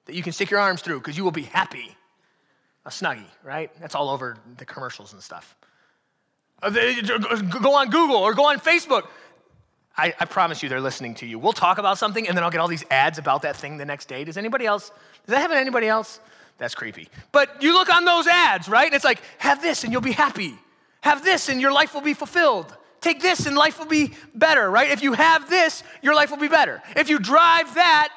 that 0.06 0.14
you 0.14 0.22
can 0.22 0.32
stick 0.32 0.50
your 0.50 0.60
arms 0.60 0.82
through 0.82 0.98
because 0.98 1.16
you 1.16 1.24
will 1.24 1.30
be 1.30 1.42
happy. 1.42 1.96
A 2.86 2.90
snuggie, 2.90 3.24
right? 3.42 3.70
That's 3.80 3.94
all 3.94 4.10
over 4.10 4.36
the 4.58 4.66
commercials 4.66 5.14
and 5.14 5.22
stuff. 5.22 5.56
Uh, 6.62 6.70
go 6.70 7.74
on 7.74 7.90
Google 7.90 8.16
or 8.16 8.34
go 8.34 8.46
on 8.46 8.58
Facebook. 8.60 9.08
I, 9.96 10.12
I, 10.18 10.24
promise 10.24 10.62
you 10.62 10.68
they're 10.68 10.80
listening 10.80 11.14
to 11.16 11.26
you. 11.26 11.38
We'll 11.38 11.52
talk 11.52 11.78
about 11.78 11.98
something 11.98 12.26
and 12.26 12.36
then 12.36 12.42
I'll 12.42 12.50
get 12.50 12.60
all 12.60 12.68
these 12.68 12.84
ads 12.90 13.18
about 13.18 13.42
that 13.42 13.56
thing 13.56 13.76
the 13.76 13.84
next 13.84 14.06
day. 14.06 14.24
Does 14.24 14.36
anybody 14.36 14.66
else, 14.66 14.88
does 14.88 15.34
that 15.34 15.38
happen 15.38 15.56
to 15.56 15.60
anybody 15.60 15.86
else? 15.86 16.20
That's 16.58 16.74
creepy. 16.74 17.08
But 17.32 17.62
you 17.62 17.74
look 17.74 17.92
on 17.92 18.04
those 18.04 18.26
ads, 18.26 18.68
right? 18.68 18.86
And 18.86 18.94
it's 18.94 19.04
like, 19.04 19.20
have 19.38 19.62
this 19.62 19.84
and 19.84 19.92
you'll 19.92 20.02
be 20.02 20.12
happy. 20.12 20.54
Have 21.02 21.22
this 21.22 21.48
and 21.48 21.60
your 21.60 21.72
life 21.72 21.94
will 21.94 22.00
be 22.00 22.14
fulfilled. 22.14 22.76
Take 23.00 23.20
this 23.20 23.46
and 23.46 23.56
life 23.56 23.78
will 23.78 23.86
be 23.86 24.14
better, 24.34 24.68
right? 24.70 24.90
If 24.90 25.02
you 25.02 25.12
have 25.12 25.48
this, 25.48 25.82
your 26.02 26.14
life 26.14 26.30
will 26.30 26.38
be 26.38 26.48
better. 26.48 26.82
If 26.96 27.08
you 27.08 27.18
drive 27.18 27.74
that, 27.74 28.08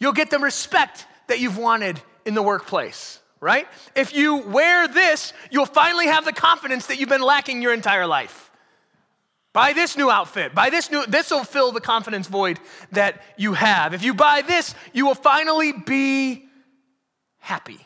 you'll 0.00 0.12
get 0.12 0.30
the 0.30 0.38
respect 0.38 1.06
that 1.28 1.38
you've 1.38 1.58
wanted 1.58 2.00
in 2.24 2.34
the 2.34 2.42
workplace, 2.42 3.20
right? 3.40 3.68
If 3.94 4.14
you 4.14 4.36
wear 4.36 4.88
this, 4.88 5.32
you'll 5.50 5.66
finally 5.66 6.06
have 6.06 6.24
the 6.24 6.32
confidence 6.32 6.86
that 6.86 6.98
you've 6.98 7.08
been 7.08 7.22
lacking 7.22 7.62
your 7.62 7.72
entire 7.72 8.06
life. 8.06 8.45
Buy 9.56 9.72
this 9.72 9.96
new 9.96 10.10
outfit. 10.10 10.54
Buy 10.54 10.68
this 10.68 10.90
new, 10.90 11.06
this 11.06 11.30
will 11.30 11.42
fill 11.42 11.72
the 11.72 11.80
confidence 11.80 12.26
void 12.26 12.60
that 12.92 13.22
you 13.38 13.54
have. 13.54 13.94
If 13.94 14.02
you 14.02 14.12
buy 14.12 14.42
this, 14.42 14.74
you 14.92 15.06
will 15.06 15.14
finally 15.14 15.72
be 15.72 16.44
happy, 17.38 17.80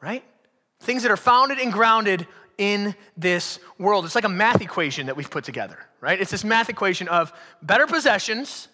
right? 0.00 0.22
Things 0.78 1.02
that 1.02 1.10
are 1.10 1.16
founded 1.16 1.58
and 1.58 1.72
grounded 1.72 2.24
in 2.56 2.94
this 3.16 3.58
world. 3.78 4.04
It's 4.04 4.14
like 4.14 4.22
a 4.22 4.28
math 4.28 4.62
equation 4.62 5.06
that 5.06 5.16
we've 5.16 5.28
put 5.28 5.42
together, 5.42 5.76
right? 6.00 6.20
It's 6.20 6.30
this 6.30 6.44
math 6.44 6.68
equation 6.68 7.08
of 7.08 7.32
better 7.60 7.88
possessions 7.88 8.68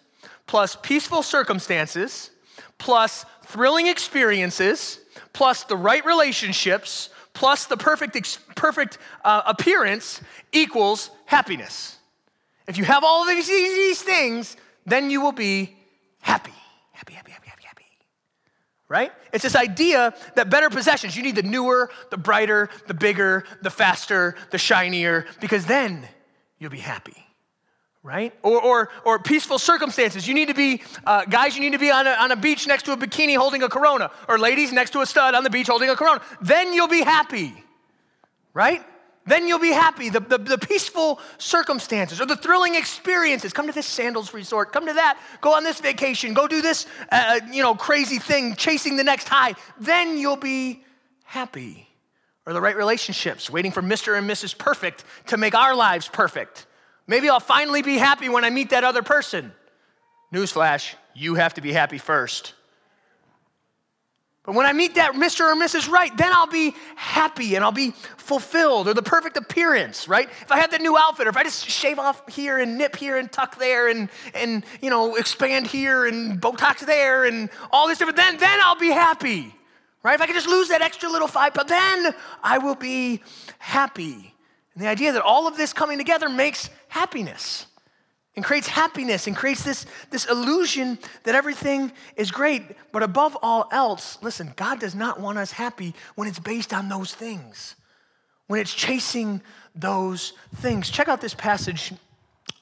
plus 0.45 0.77
peaceful 0.83 1.23
circumstances 1.23 2.29
plus 2.77 3.25
thrilling 3.47 3.87
experiences 3.87 4.99
plus 5.33 5.63
the 5.63 5.75
right 5.75 6.05
relationships 6.05 7.09
plus 7.37 7.65
the 7.67 7.77
perfect, 7.77 8.39
perfect 8.55 8.97
uh, 9.23 9.43
appearance 9.45 10.21
equals 10.51 11.11
happiness. 11.25 11.97
If 12.67 12.79
you 12.79 12.83
have 12.83 13.03
all 13.03 13.27
these, 13.27 13.47
these 13.47 14.01
things, 14.01 14.57
then 14.87 15.11
you 15.11 15.21
will 15.21 15.31
be 15.31 15.77
happy. 16.19 16.51
Happy, 16.93 17.13
happy, 17.13 17.31
happy, 17.31 17.47
happy, 17.47 17.63
happy. 17.63 17.85
Right? 18.89 19.11
It's 19.31 19.43
this 19.43 19.55
idea 19.55 20.15
that 20.35 20.49
better 20.49 20.71
possessions, 20.71 21.15
you 21.15 21.21
need 21.21 21.35
the 21.35 21.43
newer, 21.43 21.91
the 22.09 22.17
brighter, 22.17 22.69
the 22.87 22.95
bigger, 22.95 23.43
the 23.61 23.69
faster, 23.69 24.35
the 24.49 24.57
shinier, 24.57 25.27
because 25.39 25.67
then 25.67 26.07
you'll 26.57 26.71
be 26.71 26.79
happy 26.79 27.26
right? 28.07 28.33
Or, 28.41 28.61
or, 28.61 28.89
or 29.03 29.19
peaceful 29.19 29.59
circumstances. 29.59 30.25
You 30.25 30.33
need 30.33 30.47
to 30.47 30.53
be, 30.53 30.81
uh, 31.05 31.25
guys, 31.25 31.57
you 31.57 31.61
need 31.61 31.73
to 31.73 31.77
be 31.77 31.91
on 31.91 32.07
a, 32.07 32.11
on 32.11 32.31
a 32.31 32.37
beach 32.37 32.65
next 32.65 32.83
to 32.83 32.93
a 32.93 32.97
bikini 32.97 33.35
holding 33.35 33.63
a 33.63 33.69
corona, 33.69 34.09
or 34.29 34.39
ladies 34.39 34.71
next 34.71 34.91
to 34.91 35.01
a 35.01 35.05
stud 35.05 35.35
on 35.35 35.43
the 35.43 35.49
beach 35.49 35.67
holding 35.67 35.89
a 35.89 35.95
corona. 35.95 36.21
Then 36.41 36.71
you'll 36.71 36.87
be 36.87 37.01
happy, 37.01 37.53
right? 38.53 38.81
Then 39.25 39.45
you'll 39.45 39.59
be 39.59 39.73
happy. 39.73 40.09
The, 40.09 40.21
the, 40.21 40.37
the, 40.37 40.57
peaceful 40.57 41.19
circumstances 41.37 42.21
or 42.21 42.25
the 42.25 42.37
thrilling 42.37 42.75
experiences. 42.75 43.51
Come 43.51 43.67
to 43.67 43.73
this 43.73 43.85
sandals 43.85 44.33
resort. 44.33 44.71
Come 44.71 44.87
to 44.87 44.93
that. 44.93 45.19
Go 45.41 45.53
on 45.53 45.65
this 45.65 45.81
vacation. 45.81 46.33
Go 46.33 46.47
do 46.47 46.61
this, 46.61 46.87
uh, 47.11 47.41
you 47.51 47.61
know, 47.61 47.75
crazy 47.75 48.19
thing, 48.19 48.55
chasing 48.55 48.95
the 48.95 49.03
next 49.03 49.27
high. 49.27 49.53
Then 49.81 50.17
you'll 50.17 50.37
be 50.37 50.81
happy. 51.25 51.89
Or 52.45 52.53
the 52.53 52.61
right 52.61 52.77
relationships, 52.77 53.49
waiting 53.49 53.73
for 53.73 53.81
Mr. 53.81 54.17
and 54.17 54.29
Mrs. 54.29 54.57
Perfect 54.57 55.03
to 55.25 55.35
make 55.35 55.53
our 55.53 55.75
lives 55.75 56.07
perfect. 56.07 56.66
Maybe 57.07 57.29
I'll 57.29 57.39
finally 57.39 57.81
be 57.81 57.97
happy 57.97 58.29
when 58.29 58.43
I 58.43 58.49
meet 58.49 58.71
that 58.71 58.83
other 58.83 59.01
person. 59.01 59.53
Newsflash, 60.33 60.93
you 61.15 61.35
have 61.35 61.53
to 61.53 61.61
be 61.61 61.71
happy 61.71 61.97
first. 61.97 62.53
But 64.47 64.55
when 64.55 64.65
I 64.65 64.71
meet 64.71 64.95
that 64.95 65.13
Mr. 65.13 65.41
or 65.41 65.55
Mrs. 65.61 65.89
Right, 65.89 66.15
then 66.15 66.31
I'll 66.31 66.47
be 66.47 66.73
happy 66.95 67.55
and 67.55 67.65
I'll 67.65 67.73
be 67.73 67.91
fulfilled 68.15 68.87
or 68.87 68.93
the 68.93 69.01
perfect 69.01 69.35
appearance, 69.35 70.07
right? 70.07 70.29
If 70.41 70.51
I 70.51 70.59
have 70.59 70.71
the 70.71 70.79
new 70.79 70.97
outfit 70.97 71.27
or 71.27 71.29
if 71.29 71.35
I 71.35 71.43
just 71.43 71.67
shave 71.67 71.99
off 71.99 72.33
here 72.33 72.57
and 72.57 72.77
nip 72.77 72.95
here 72.95 73.17
and 73.17 73.29
tuck 73.29 73.59
there 73.59 73.89
and, 73.89 74.07
and 74.33 74.63
you 74.81 74.89
know, 74.89 75.15
expand 75.15 75.67
here 75.67 76.05
and 76.05 76.41
Botox 76.41 76.79
there 76.85 77.25
and 77.25 77.49
all 77.71 77.89
this 77.89 77.97
different, 77.97 78.15
then, 78.15 78.37
then 78.37 78.59
I'll 78.63 78.79
be 78.79 78.91
happy, 78.91 79.53
right? 80.01 80.15
If 80.15 80.21
I 80.21 80.27
can 80.27 80.35
just 80.35 80.47
lose 80.47 80.69
that 80.69 80.81
extra 80.81 81.09
little 81.09 81.27
five 81.27 81.53
but 81.53 81.67
then 81.67 82.15
I 82.41 82.57
will 82.57 82.75
be 82.75 83.21
happy. 83.59 84.33
And 84.77 84.85
the 84.85 84.89
idea 84.89 85.11
that 85.13 85.23
all 85.23 85.47
of 85.47 85.57
this 85.57 85.73
coming 85.73 85.97
together 85.97 86.29
makes 86.29 86.69
happiness 86.89 87.65
and 88.35 88.45
creates 88.45 88.67
happiness 88.67 89.25
and 89.25 89.35
creates 89.35 89.63
this, 89.63 89.87
this 90.11 90.27
illusion 90.27 90.99
that 91.23 91.33
everything 91.33 91.91
is 92.15 92.29
great. 92.29 92.61
But 92.91 93.01
above 93.01 93.35
all 93.41 93.67
else, 93.71 94.19
listen, 94.21 94.53
God 94.55 94.79
does 94.79 94.93
not 94.93 95.19
want 95.19 95.39
us 95.39 95.51
happy 95.51 95.95
when 96.13 96.27
it's 96.27 96.37
based 96.37 96.75
on 96.75 96.89
those 96.89 97.11
things, 97.11 97.73
when 98.45 98.59
it's 98.59 98.71
chasing 98.71 99.41
those 99.73 100.33
things. 100.57 100.91
Check 100.91 101.07
out 101.07 101.21
this 101.21 101.33
passage 101.33 101.91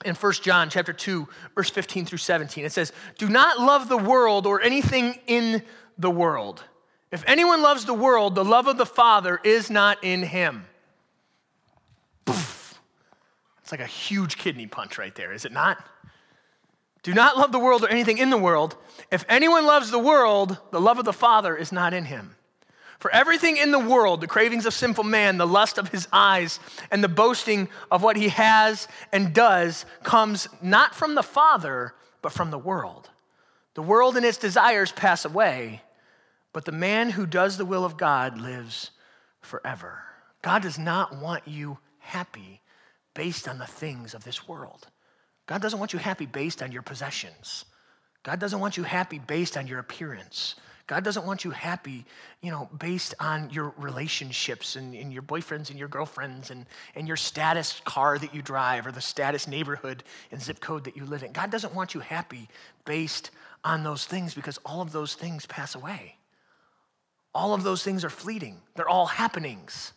in 0.05 0.15
1 0.15 0.33
John 0.41 0.69
chapter 0.69 0.93
2, 0.93 1.27
verse 1.53 1.69
15 1.69 2.05
through 2.05 2.19
17. 2.19 2.63
It 2.63 2.71
says, 2.71 2.93
Do 3.17 3.27
not 3.27 3.59
love 3.59 3.89
the 3.89 3.97
world 3.97 4.47
or 4.47 4.61
anything 4.61 5.19
in 5.27 5.63
the 5.97 6.09
world. 6.09 6.63
If 7.11 7.25
anyone 7.27 7.61
loves 7.61 7.83
the 7.83 7.93
world, 7.93 8.35
the 8.35 8.45
love 8.45 8.67
of 8.67 8.77
the 8.77 8.85
Father 8.85 9.41
is 9.43 9.69
not 9.69 10.01
in 10.01 10.23
him. 10.23 10.65
It's 13.65 13.71
like 13.71 13.81
a 13.81 13.87
huge 13.87 14.37
kidney 14.37 14.67
punch 14.67 14.99
right 14.99 15.15
there, 15.15 15.33
is 15.33 15.43
it 15.43 15.51
not? 15.51 15.83
Do 17.01 17.15
not 17.15 17.35
love 17.35 17.51
the 17.51 17.57
world 17.57 17.83
or 17.83 17.87
anything 17.87 18.19
in 18.19 18.29
the 18.29 18.37
world. 18.37 18.75
If 19.09 19.25
anyone 19.27 19.65
loves 19.65 19.89
the 19.89 19.97
world, 19.97 20.59
the 20.69 20.79
love 20.79 20.99
of 20.99 21.05
the 21.05 21.11
Father 21.11 21.57
is 21.57 21.71
not 21.71 21.91
in 21.91 22.05
him. 22.05 22.35
For 22.99 23.09
everything 23.09 23.57
in 23.57 23.71
the 23.71 23.79
world, 23.79 24.21
the 24.21 24.27
cravings 24.27 24.67
of 24.67 24.75
sinful 24.75 25.05
man, 25.05 25.39
the 25.39 25.47
lust 25.47 25.79
of 25.79 25.89
his 25.89 26.07
eyes, 26.13 26.59
and 26.91 27.03
the 27.03 27.07
boasting 27.07 27.67
of 27.89 28.03
what 28.03 28.17
he 28.17 28.29
has 28.29 28.87
and 29.11 29.33
does 29.33 29.87
comes 30.03 30.47
not 30.61 30.93
from 30.93 31.15
the 31.15 31.23
Father, 31.23 31.95
but 32.21 32.33
from 32.33 32.51
the 32.51 32.59
world. 32.59 33.09
The 33.73 33.81
world 33.81 34.15
and 34.15 34.23
its 34.23 34.37
desires 34.37 34.91
pass 34.91 35.25
away, 35.25 35.81
but 36.53 36.65
the 36.65 36.71
man 36.71 37.09
who 37.09 37.25
does 37.25 37.57
the 37.57 37.65
will 37.65 37.83
of 37.83 37.97
God 37.97 38.39
lives 38.39 38.91
forever. 39.41 40.03
God 40.43 40.61
does 40.61 40.77
not 40.77 41.17
want 41.19 41.47
you 41.47 41.79
happy 41.97 42.61
based 43.15 43.47
on 43.47 43.57
the 43.57 43.65
things 43.65 44.13
of 44.13 44.23
this 44.23 44.47
world. 44.47 44.87
God 45.47 45.61
doesn't 45.61 45.79
want 45.79 45.93
you 45.93 45.99
happy 45.99 46.27
based 46.27 46.61
on 46.61 46.71
your 46.71 46.83
possessions. 46.83 47.65
God 48.21 48.39
doesn't 48.39 48.59
want 48.59 48.77
you 48.77 48.83
happy 48.83 49.19
based 49.19 49.57
on 49.57 49.65
your 49.65 49.79
appearance. 49.79 50.55
God 50.87 51.03
doesn't 51.03 51.25
want 51.25 51.43
you 51.43 51.49
happy, 51.49 52.05
you 52.41 52.51
know, 52.51 52.69
based 52.77 53.15
on 53.19 53.49
your 53.49 53.73
relationships 53.77 54.75
and, 54.75 54.93
and, 54.93 55.11
your 55.11 55.23
boyfriends 55.23 55.71
and 55.71 55.79
your 55.79 55.87
girlfriends 55.87 56.51
and, 56.51 56.67
and 56.93 57.07
your 57.07 57.17
status 57.17 57.81
car 57.85 58.19
that 58.19 58.35
you 58.35 58.43
drive 58.43 58.85
or 58.85 58.91
the 58.91 59.01
status 59.01 59.47
neighborhood 59.47 60.03
and 60.31 60.41
zip 60.41 60.59
code 60.59 60.83
that 60.83 60.95
you 60.95 61.05
live 61.05 61.23
in. 61.23 61.31
God 61.31 61.49
doesn't 61.49 61.73
want 61.73 61.95
you 61.95 62.01
happy 62.01 62.47
based 62.85 63.31
on 63.63 63.83
those 63.83 64.05
things 64.05 64.35
because 64.35 64.59
all 64.63 64.81
of 64.81 64.91
those 64.91 65.15
things 65.15 65.47
pass 65.47 65.73
away. 65.73 66.17
All 67.33 67.55
of 67.55 67.63
those 67.63 67.83
things 67.83 68.05
are 68.05 68.09
fleeting. 68.09 68.61
They're 68.75 68.87
all 68.87 69.07
happenings, 69.07 69.91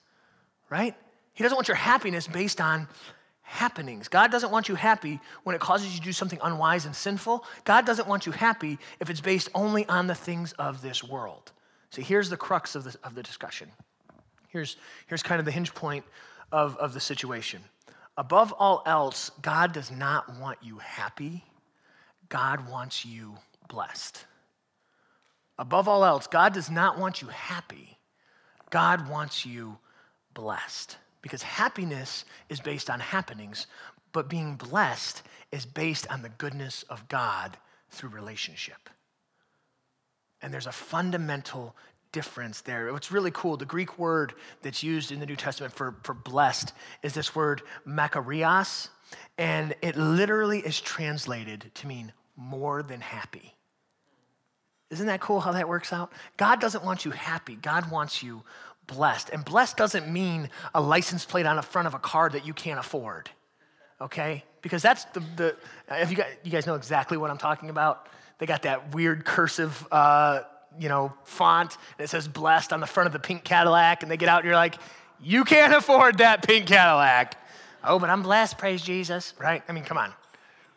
right? 0.70 0.96
He 1.38 1.44
doesn't 1.44 1.55
want 1.55 1.68
your 1.68 1.77
happiness 1.77 2.27
based 2.27 2.61
on 2.61 2.88
happenings. 3.42 4.09
God 4.09 4.33
doesn't 4.33 4.51
want 4.51 4.68
you 4.68 4.74
happy 4.74 5.20
when 5.44 5.55
it 5.55 5.61
causes 5.61 5.92
you 5.92 6.01
to 6.01 6.05
do 6.05 6.12
something 6.12 6.40
unwise 6.42 6.85
and 6.85 6.96
sinful. 6.96 7.44
God 7.62 7.87
doesn't 7.87 8.09
want 8.09 8.27
you 8.27 8.33
happy 8.33 8.77
if 8.98 9.09
it's 9.09 9.20
based 9.20 9.48
only 9.55 9.87
on 9.87 10.09
the 10.09 10.16
things 10.16 10.53
of 10.55 10.83
this 10.83 11.05
world. 11.05 11.53
See, 11.90 12.03
here's 12.03 12.29
the 12.29 12.37
crux 12.37 12.74
of 12.74 12.83
the, 12.83 12.96
of 13.05 13.14
the 13.14 13.22
discussion. 13.22 13.70
Here's, 14.48 14.79
here's 15.07 15.22
kind 15.22 15.38
of 15.38 15.44
the 15.44 15.53
hinge 15.53 15.72
point 15.77 16.05
of, 16.51 16.77
of 16.79 16.92
the 16.92 16.98
situation. 16.98 17.62
Above 18.16 18.53
all 18.59 18.83
else, 18.85 19.31
God 19.40 19.72
does 19.72 19.92
not 19.92 20.40
want 20.40 20.59
you 20.61 20.79
happy, 20.79 21.44
God 22.29 22.68
wants 22.68 23.05
you 23.05 23.37
blessed. 23.68 24.24
Above 25.57 25.87
all 25.87 26.05
else, 26.05 26.27
God 26.27 26.53
does 26.53 26.68
not 26.68 26.98
want 26.98 27.22
you 27.22 27.29
happy, 27.29 27.96
God 28.70 29.09
wants 29.09 29.46
you 29.46 29.79
blessed. 30.35 30.96
Because 31.22 31.42
happiness 31.42 32.24
is 32.48 32.61
based 32.61 32.88
on 32.90 33.00
happenings, 33.00 33.66
but 34.12 34.28
being 34.28 34.54
blessed 34.54 35.22
is 35.52 35.66
based 35.66 36.07
on 36.09 36.22
the 36.22 36.28
goodness 36.28 36.85
of 36.85 37.09
God 37.09 37.57
through 37.90 38.11
relationship. 38.11 38.88
And 40.40 40.54
there's 40.54 40.66
a 40.66 40.72
fundamental 40.72 41.74
difference 42.12 42.62
there. 42.62 42.92
What's 42.92 43.12
really 43.12 43.31
cool, 43.33 43.57
the 43.57 43.66
Greek 43.66 43.98
word 43.98 44.35
that's 44.62 44.83
used 44.83 45.12
in 45.12 45.20
the 45.20 45.26
New 45.26 45.37
Testament 45.37 45.74
for, 45.74 45.96
for 46.02 46.14
blessed 46.14 46.72
is 47.02 47.12
this 47.12 47.35
word 47.35 47.62
makarios, 47.87 48.88
and 49.37 49.74
it 49.83 49.96
literally 49.96 50.61
is 50.61 50.81
translated 50.81 51.70
to 51.74 51.87
mean 51.87 52.12
more 52.37 52.83
than 52.83 53.00
happy. 53.00 53.54
Isn't 54.90 55.07
that 55.07 55.20
cool 55.20 55.40
how 55.40 55.52
that 55.52 55.68
works 55.68 55.92
out? 55.92 56.12
God 56.38 56.61
doesn't 56.61 56.83
want 56.83 57.04
you 57.04 57.11
happy, 57.11 57.57
God 57.57 57.90
wants 57.90 58.22
you 58.22 58.42
blessed. 58.88 59.31
And 59.31 59.44
blessed 59.44 59.77
doesn't 59.77 60.12
mean 60.12 60.51
a 60.74 60.81
license 60.81 61.24
plate 61.24 61.46
on 61.46 61.55
the 61.55 61.62
front 61.62 61.87
of 61.87 61.94
a 61.94 61.98
car 62.01 62.29
that 62.31 62.44
you 62.44 62.53
can't 62.53 62.81
afford, 62.81 63.31
okay? 64.01 64.42
Because 64.62 64.83
that's 64.83 65.05
the, 65.07 65.20
the 65.37 65.57
if 65.90 66.11
you 66.11 66.16
guys, 66.16 66.35
you 66.42 66.51
guys 66.51 66.66
know 66.66 66.74
exactly 66.74 67.16
what 67.16 67.31
I'm 67.31 67.38
talking 67.38 67.70
about. 67.70 68.09
They 68.38 68.46
got 68.46 68.62
that 68.62 68.92
weird 68.94 69.24
cursive, 69.24 69.87
uh, 69.92 70.40
you 70.79 70.88
know, 70.88 71.12
font, 71.22 71.77
and 71.96 72.05
it 72.05 72.09
says 72.09 72.27
blessed 72.27 72.72
on 72.72 72.81
the 72.81 72.87
front 72.87 73.07
of 73.07 73.12
the 73.12 73.20
pink 73.20 73.44
Cadillac, 73.44 74.03
and 74.03 74.11
they 74.11 74.16
get 74.16 74.29
out 74.29 74.40
and 74.40 74.46
you're 74.46 74.57
like, 74.57 74.77
you 75.20 75.44
can't 75.44 75.74
afford 75.74 76.18
that 76.18 76.42
pink 76.42 76.66
Cadillac. 76.66 77.37
Oh, 77.85 78.01
but 78.01 78.11
I'm 78.11 78.22
blessed, 78.22 78.59
praise 78.59 78.83
Jesus, 78.83 79.35
right? 79.38 79.62
I 79.68 79.72
mean, 79.72 79.85
come 79.85 79.98
on 79.98 80.12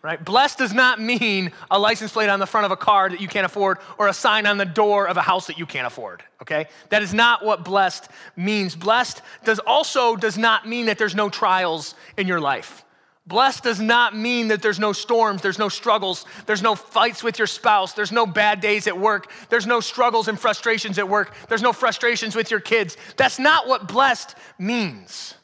right? 0.01 0.23
Blessed 0.23 0.57
does 0.57 0.73
not 0.73 0.99
mean 0.99 1.51
a 1.69 1.77
license 1.77 2.11
plate 2.11 2.29
on 2.29 2.39
the 2.39 2.47
front 2.47 2.65
of 2.65 2.71
a 2.71 2.77
car 2.77 3.09
that 3.09 3.21
you 3.21 3.27
can't 3.27 3.45
afford 3.45 3.77
or 3.97 4.07
a 4.07 4.13
sign 4.13 4.45
on 4.45 4.57
the 4.57 4.65
door 4.65 5.07
of 5.07 5.17
a 5.17 5.21
house 5.21 5.47
that 5.47 5.57
you 5.57 5.65
can't 5.65 5.85
afford, 5.85 6.23
okay? 6.41 6.67
That 6.89 7.03
is 7.03 7.13
not 7.13 7.45
what 7.45 7.63
blessed 7.63 8.09
means. 8.35 8.75
Blessed 8.75 9.21
does 9.43 9.59
also 9.59 10.15
does 10.15 10.37
not 10.37 10.67
mean 10.67 10.87
that 10.87 10.97
there's 10.97 11.15
no 11.15 11.29
trials 11.29 11.95
in 12.17 12.27
your 12.27 12.39
life. 12.39 12.83
Blessed 13.27 13.63
does 13.63 13.79
not 13.79 14.15
mean 14.15 14.47
that 14.47 14.63
there's 14.63 14.79
no 14.79 14.93
storms, 14.93 15.43
there's 15.43 15.59
no 15.59 15.69
struggles, 15.69 16.25
there's 16.47 16.63
no 16.63 16.73
fights 16.73 17.23
with 17.23 17.37
your 17.37 17.47
spouse, 17.47 17.93
there's 17.93 18.11
no 18.11 18.25
bad 18.25 18.61
days 18.61 18.87
at 18.87 18.97
work, 18.97 19.31
there's 19.49 19.67
no 19.67 19.79
struggles 19.79 20.27
and 20.27 20.39
frustrations 20.39 20.97
at 20.97 21.07
work, 21.07 21.33
there's 21.47 21.61
no 21.61 21.71
frustrations 21.71 22.35
with 22.35 22.49
your 22.49 22.59
kids. 22.59 22.97
That's 23.17 23.37
not 23.37 23.67
what 23.67 23.87
blessed 23.87 24.35
means. 24.57 25.35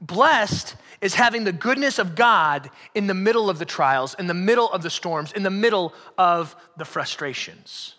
Blessed 0.00 0.74
is 1.02 1.14
having 1.14 1.44
the 1.44 1.52
goodness 1.52 1.98
of 1.98 2.14
God 2.14 2.70
in 2.94 3.08
the 3.08 3.14
middle 3.14 3.50
of 3.50 3.58
the 3.58 3.64
trials, 3.66 4.14
in 4.18 4.28
the 4.28 4.34
middle 4.34 4.70
of 4.70 4.82
the 4.82 4.88
storms, 4.88 5.32
in 5.32 5.42
the 5.42 5.50
middle 5.50 5.92
of 6.16 6.56
the 6.78 6.84
frustrations. 6.84 7.96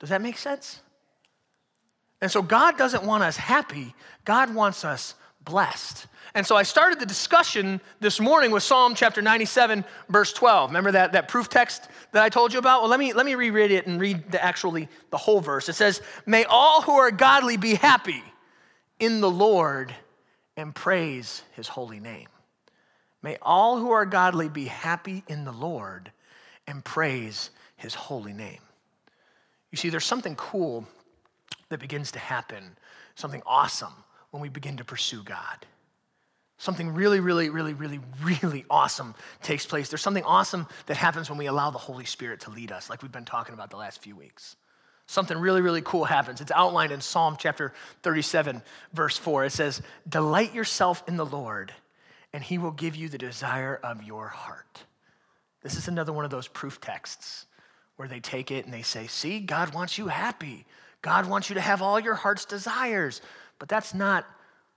Does 0.00 0.08
that 0.08 0.22
make 0.22 0.38
sense? 0.38 0.80
And 2.20 2.30
so 2.30 2.42
God 2.42 2.78
doesn't 2.78 3.04
want 3.04 3.22
us 3.22 3.36
happy, 3.36 3.94
God 4.24 4.54
wants 4.54 4.84
us 4.84 5.14
blessed. 5.44 6.06
And 6.36 6.44
so 6.44 6.56
I 6.56 6.64
started 6.64 6.98
the 6.98 7.06
discussion 7.06 7.80
this 8.00 8.18
morning 8.18 8.50
with 8.50 8.64
Psalm 8.64 8.94
chapter 8.96 9.22
97, 9.22 9.84
verse 10.08 10.32
12. 10.32 10.70
Remember 10.70 10.90
that, 10.90 11.12
that 11.12 11.28
proof 11.28 11.48
text 11.48 11.88
that 12.12 12.24
I 12.24 12.28
told 12.28 12.52
you 12.52 12.58
about? 12.58 12.80
Well, 12.80 12.90
let 12.90 12.98
me, 12.98 13.12
let 13.12 13.24
me 13.24 13.36
reread 13.36 13.70
it 13.70 13.86
and 13.86 14.00
read 14.00 14.32
the 14.32 14.42
actually 14.42 14.88
the 15.10 15.16
whole 15.16 15.40
verse. 15.40 15.68
It 15.68 15.74
says, 15.74 16.02
May 16.26 16.44
all 16.44 16.80
who 16.82 16.92
are 16.92 17.12
godly 17.12 17.56
be 17.56 17.74
happy 17.74 18.24
in 18.98 19.20
the 19.20 19.30
Lord 19.30 19.94
and 20.56 20.74
praise 20.74 21.42
his 21.52 21.68
holy 21.68 22.00
name. 22.00 22.28
May 23.22 23.38
all 23.40 23.78
who 23.78 23.90
are 23.90 24.04
godly 24.04 24.48
be 24.48 24.66
happy 24.66 25.24
in 25.28 25.44
the 25.44 25.52
Lord 25.52 26.12
and 26.66 26.84
praise 26.84 27.50
his 27.76 27.94
holy 27.94 28.32
name. 28.32 28.60
You 29.70 29.76
see, 29.76 29.88
there's 29.88 30.04
something 30.04 30.36
cool 30.36 30.86
that 31.70 31.80
begins 31.80 32.12
to 32.12 32.18
happen, 32.18 32.76
something 33.14 33.42
awesome 33.46 33.94
when 34.30 34.40
we 34.40 34.48
begin 34.48 34.76
to 34.76 34.84
pursue 34.84 35.22
God. 35.22 35.66
Something 36.58 36.94
really, 36.94 37.18
really, 37.18 37.50
really, 37.50 37.74
really, 37.74 38.00
really 38.22 38.64
awesome 38.70 39.14
takes 39.42 39.66
place. 39.66 39.88
There's 39.88 40.02
something 40.02 40.24
awesome 40.24 40.66
that 40.86 40.96
happens 40.96 41.28
when 41.28 41.38
we 41.38 41.46
allow 41.46 41.70
the 41.70 41.78
Holy 41.78 42.04
Spirit 42.04 42.40
to 42.40 42.50
lead 42.50 42.70
us, 42.70 42.88
like 42.88 43.02
we've 43.02 43.10
been 43.10 43.24
talking 43.24 43.54
about 43.54 43.70
the 43.70 43.76
last 43.76 44.00
few 44.02 44.14
weeks 44.14 44.56
something 45.06 45.36
really, 45.36 45.60
really 45.60 45.82
cool 45.82 46.04
happens. 46.04 46.40
It's 46.40 46.52
outlined 46.52 46.92
in 46.92 47.00
Psalm 47.00 47.36
chapter 47.38 47.72
37, 48.02 48.62
verse 48.92 49.16
4. 49.16 49.44
It 49.44 49.52
says, 49.52 49.82
Delight 50.08 50.54
yourself 50.54 51.02
in 51.06 51.16
the 51.16 51.26
Lord, 51.26 51.72
and 52.32 52.42
he 52.42 52.58
will 52.58 52.70
give 52.70 52.96
you 52.96 53.08
the 53.08 53.18
desire 53.18 53.78
of 53.82 54.02
your 54.02 54.28
heart. 54.28 54.84
This 55.62 55.76
is 55.76 55.88
another 55.88 56.12
one 56.12 56.24
of 56.24 56.30
those 56.30 56.48
proof 56.48 56.80
texts 56.80 57.46
where 57.96 58.08
they 58.08 58.20
take 58.20 58.50
it 58.50 58.64
and 58.64 58.74
they 58.74 58.82
say, 58.82 59.06
See, 59.06 59.40
God 59.40 59.74
wants 59.74 59.98
you 59.98 60.08
happy. 60.08 60.66
God 61.02 61.26
wants 61.26 61.48
you 61.50 61.54
to 61.54 61.60
have 61.60 61.82
all 61.82 62.00
your 62.00 62.14
heart's 62.14 62.44
desires. 62.44 63.20
But 63.58 63.68
that's 63.68 63.94
not 63.94 64.26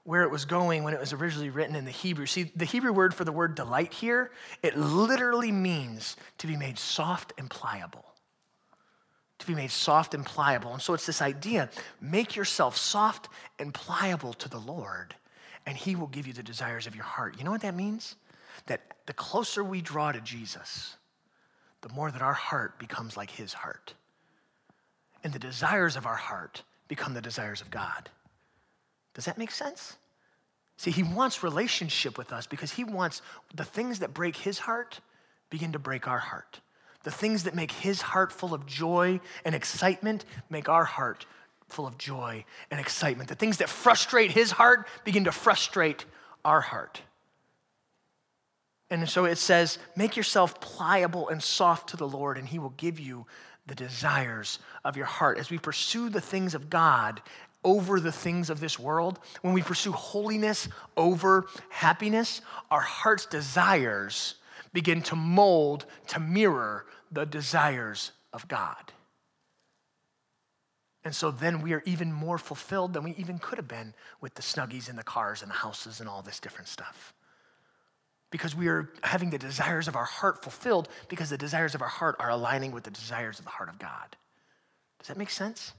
where 0.03 0.23
it 0.23 0.31
was 0.31 0.45
going 0.45 0.83
when 0.83 0.93
it 0.93 0.99
was 0.99 1.13
originally 1.13 1.49
written 1.49 1.75
in 1.75 1.83
the 1.83 1.91
Hebrew. 1.91 2.25
See, 2.25 2.51
the 2.55 2.65
Hebrew 2.65 2.93
word 2.93 3.13
for 3.13 3.25
the 3.25 3.31
word 3.31 3.55
delight 3.55 3.93
here, 3.93 4.31
it 4.63 4.77
literally 4.77 5.51
means 5.51 6.15
to 6.37 6.47
be 6.47 6.55
made 6.55 6.77
soft 6.77 7.33
and 7.37 7.49
pliable 7.49 8.05
to 9.39 9.47
be 9.47 9.55
made 9.55 9.71
soft 9.71 10.13
and 10.13 10.25
pliable. 10.25 10.73
And 10.73 10.81
so 10.81 10.93
it's 10.93 11.05
this 11.05 11.21
idea 11.21 11.69
make 12.01 12.35
yourself 12.35 12.77
soft 12.77 13.29
and 13.59 13.73
pliable 13.73 14.33
to 14.33 14.49
the 14.49 14.59
Lord, 14.59 15.15
and 15.65 15.77
He 15.77 15.95
will 15.95 16.07
give 16.07 16.27
you 16.27 16.33
the 16.33 16.43
desires 16.43 16.87
of 16.87 16.95
your 16.95 17.05
heart. 17.05 17.37
You 17.37 17.43
know 17.43 17.51
what 17.51 17.61
that 17.61 17.75
means? 17.75 18.15
That 18.65 18.81
the 19.05 19.13
closer 19.13 19.63
we 19.63 19.81
draw 19.81 20.11
to 20.11 20.21
Jesus, 20.21 20.97
the 21.81 21.89
more 21.89 22.11
that 22.11 22.21
our 22.21 22.33
heart 22.33 22.79
becomes 22.79 23.15
like 23.15 23.31
His 23.31 23.53
heart. 23.53 23.93
And 25.23 25.33
the 25.33 25.39
desires 25.39 25.95
of 25.95 26.05
our 26.05 26.15
heart 26.15 26.63
become 26.87 27.13
the 27.13 27.21
desires 27.21 27.61
of 27.61 27.69
God. 27.69 28.09
Does 29.13 29.25
that 29.25 29.37
make 29.37 29.51
sense? 29.51 29.97
See, 30.77 30.91
he 30.91 31.03
wants 31.03 31.41
relationship 31.41 32.17
with 32.17 32.31
us 32.31 32.45
because 32.45 32.71
he 32.71 32.83
wants 32.83 33.23
the 33.53 33.63
things 33.63 33.99
that 33.99 34.13
break 34.13 34.37
his 34.37 34.59
heart 34.59 34.99
begin 35.49 35.71
to 35.71 35.79
break 35.79 36.07
our 36.07 36.19
heart. 36.19 36.59
The 37.07 37.11
things 37.11 37.43
that 37.43 37.55
make 37.55 37.71
his 37.71 38.01
heart 38.01 38.33
full 38.33 38.53
of 38.53 38.65
joy 38.65 39.21
and 39.45 39.55
excitement 39.55 40.25
make 40.49 40.67
our 40.67 40.83
heart 40.83 41.25
full 41.69 41.87
of 41.87 41.97
joy 41.97 42.43
and 42.69 42.81
excitement. 42.81 43.29
The 43.29 43.35
things 43.35 43.59
that 43.59 43.69
frustrate 43.69 44.31
his 44.31 44.51
heart 44.51 44.89
begin 45.05 45.23
to 45.23 45.31
frustrate 45.31 46.03
our 46.43 46.59
heart. 46.59 47.01
And 48.89 49.07
so 49.07 49.23
it 49.23 49.37
says, 49.37 49.79
make 49.95 50.17
yourself 50.17 50.59
pliable 50.59 51.29
and 51.29 51.41
soft 51.41 51.91
to 51.91 51.95
the 51.95 52.09
Lord, 52.09 52.37
and 52.37 52.45
he 52.45 52.59
will 52.59 52.71
give 52.71 52.99
you 52.99 53.25
the 53.67 53.75
desires 53.75 54.59
of 54.83 54.97
your 54.97 55.05
heart. 55.05 55.37
As 55.37 55.49
we 55.49 55.59
pursue 55.59 56.09
the 56.09 56.19
things 56.19 56.53
of 56.53 56.69
God 56.69 57.21
over 57.63 58.01
the 58.01 58.11
things 58.11 58.49
of 58.49 58.59
this 58.59 58.77
world, 58.77 59.19
when 59.43 59.53
we 59.53 59.61
pursue 59.61 59.93
holiness 59.93 60.67
over 60.97 61.45
happiness, 61.69 62.41
our 62.69 62.81
heart's 62.81 63.25
desires 63.25 64.35
begin 64.73 65.01
to 65.01 65.15
mold 65.15 65.85
to 66.07 66.19
mirror 66.19 66.85
the 67.11 67.25
desires 67.25 68.11
of 68.33 68.47
God. 68.47 68.91
And 71.03 71.15
so 71.15 71.31
then 71.31 71.61
we 71.61 71.73
are 71.73 71.83
even 71.85 72.11
more 72.11 72.37
fulfilled 72.37 72.93
than 72.93 73.03
we 73.03 73.15
even 73.17 73.39
could 73.39 73.57
have 73.57 73.67
been 73.67 73.93
with 74.19 74.33
the 74.33 74.41
snuggies 74.41 74.89
and 74.89 74.97
the 74.97 75.03
cars 75.03 75.41
and 75.41 75.49
the 75.49 75.55
houses 75.55 76.01
and 76.01 76.09
all 76.09 76.21
this 76.21 76.39
different 76.39 76.67
stuff. 76.67 77.13
Because 78.29 78.53
we 78.53 78.67
are 78.67 78.89
having 79.03 79.29
the 79.29 79.37
desires 79.37 79.87
of 79.87 79.95
our 79.95 80.03
heart 80.03 80.43
fulfilled 80.43 80.89
because 81.07 81.29
the 81.29 81.37
desires 81.37 81.75
of 81.75 81.81
our 81.81 81.87
heart 81.87 82.17
are 82.19 82.29
aligning 82.29 82.73
with 82.73 82.83
the 82.83 82.91
desires 82.91 83.39
of 83.39 83.45
the 83.45 83.51
heart 83.51 83.69
of 83.69 83.79
God. 83.79 84.17
Does 84.99 85.07
that 85.07 85.17
make 85.17 85.29
sense? 85.29 85.71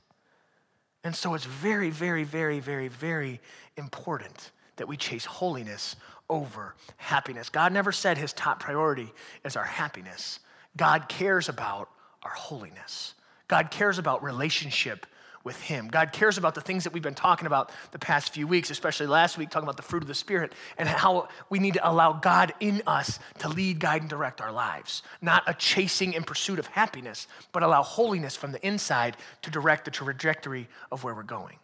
And 1.04 1.14
so 1.14 1.34
it's 1.34 1.44
very, 1.44 1.90
very, 1.90 2.24
very, 2.24 2.60
very, 2.60 2.88
very 2.88 3.40
important 3.76 4.50
that 4.76 4.88
we 4.88 4.96
chase 4.96 5.26
holiness 5.26 5.96
over 6.30 6.74
happiness. 6.96 7.50
God 7.50 7.72
never 7.72 7.92
said 7.92 8.16
his 8.16 8.32
top 8.32 8.60
priority 8.60 9.12
is 9.44 9.56
our 9.56 9.64
happiness. 9.64 10.40
God 10.78 11.08
cares 11.08 11.50
about 11.50 11.90
our 12.22 12.32
holiness. 12.32 13.12
God 13.48 13.70
cares 13.70 13.98
about 13.98 14.22
relationship 14.22 15.06
with 15.44 15.60
Him. 15.60 15.88
God 15.88 16.12
cares 16.12 16.36
about 16.36 16.54
the 16.54 16.60
things 16.60 16.84
that 16.84 16.92
we've 16.92 17.02
been 17.02 17.14
talking 17.14 17.46
about 17.46 17.70
the 17.92 17.98
past 17.98 18.34
few 18.34 18.46
weeks, 18.46 18.70
especially 18.70 19.06
last 19.06 19.38
week, 19.38 19.50
talking 19.50 19.64
about 19.64 19.76
the 19.76 19.82
fruit 19.82 20.02
of 20.02 20.08
the 20.08 20.14
Spirit 20.14 20.52
and 20.76 20.88
how 20.88 21.28
we 21.48 21.58
need 21.58 21.74
to 21.74 21.88
allow 21.88 22.12
God 22.12 22.52
in 22.60 22.82
us 22.86 23.18
to 23.38 23.48
lead, 23.48 23.78
guide, 23.78 24.02
and 24.02 24.10
direct 24.10 24.40
our 24.40 24.52
lives. 24.52 25.02
Not 25.22 25.42
a 25.46 25.54
chasing 25.54 26.12
in 26.12 26.24
pursuit 26.24 26.58
of 26.58 26.66
happiness, 26.66 27.26
but 27.52 27.62
allow 27.62 27.82
holiness 27.82 28.36
from 28.36 28.52
the 28.52 28.66
inside 28.66 29.16
to 29.42 29.50
direct 29.50 29.84
the 29.84 29.90
trajectory 29.90 30.68
of 30.90 31.04
where 31.04 31.14
we're 31.14 31.22
going. 31.22 31.58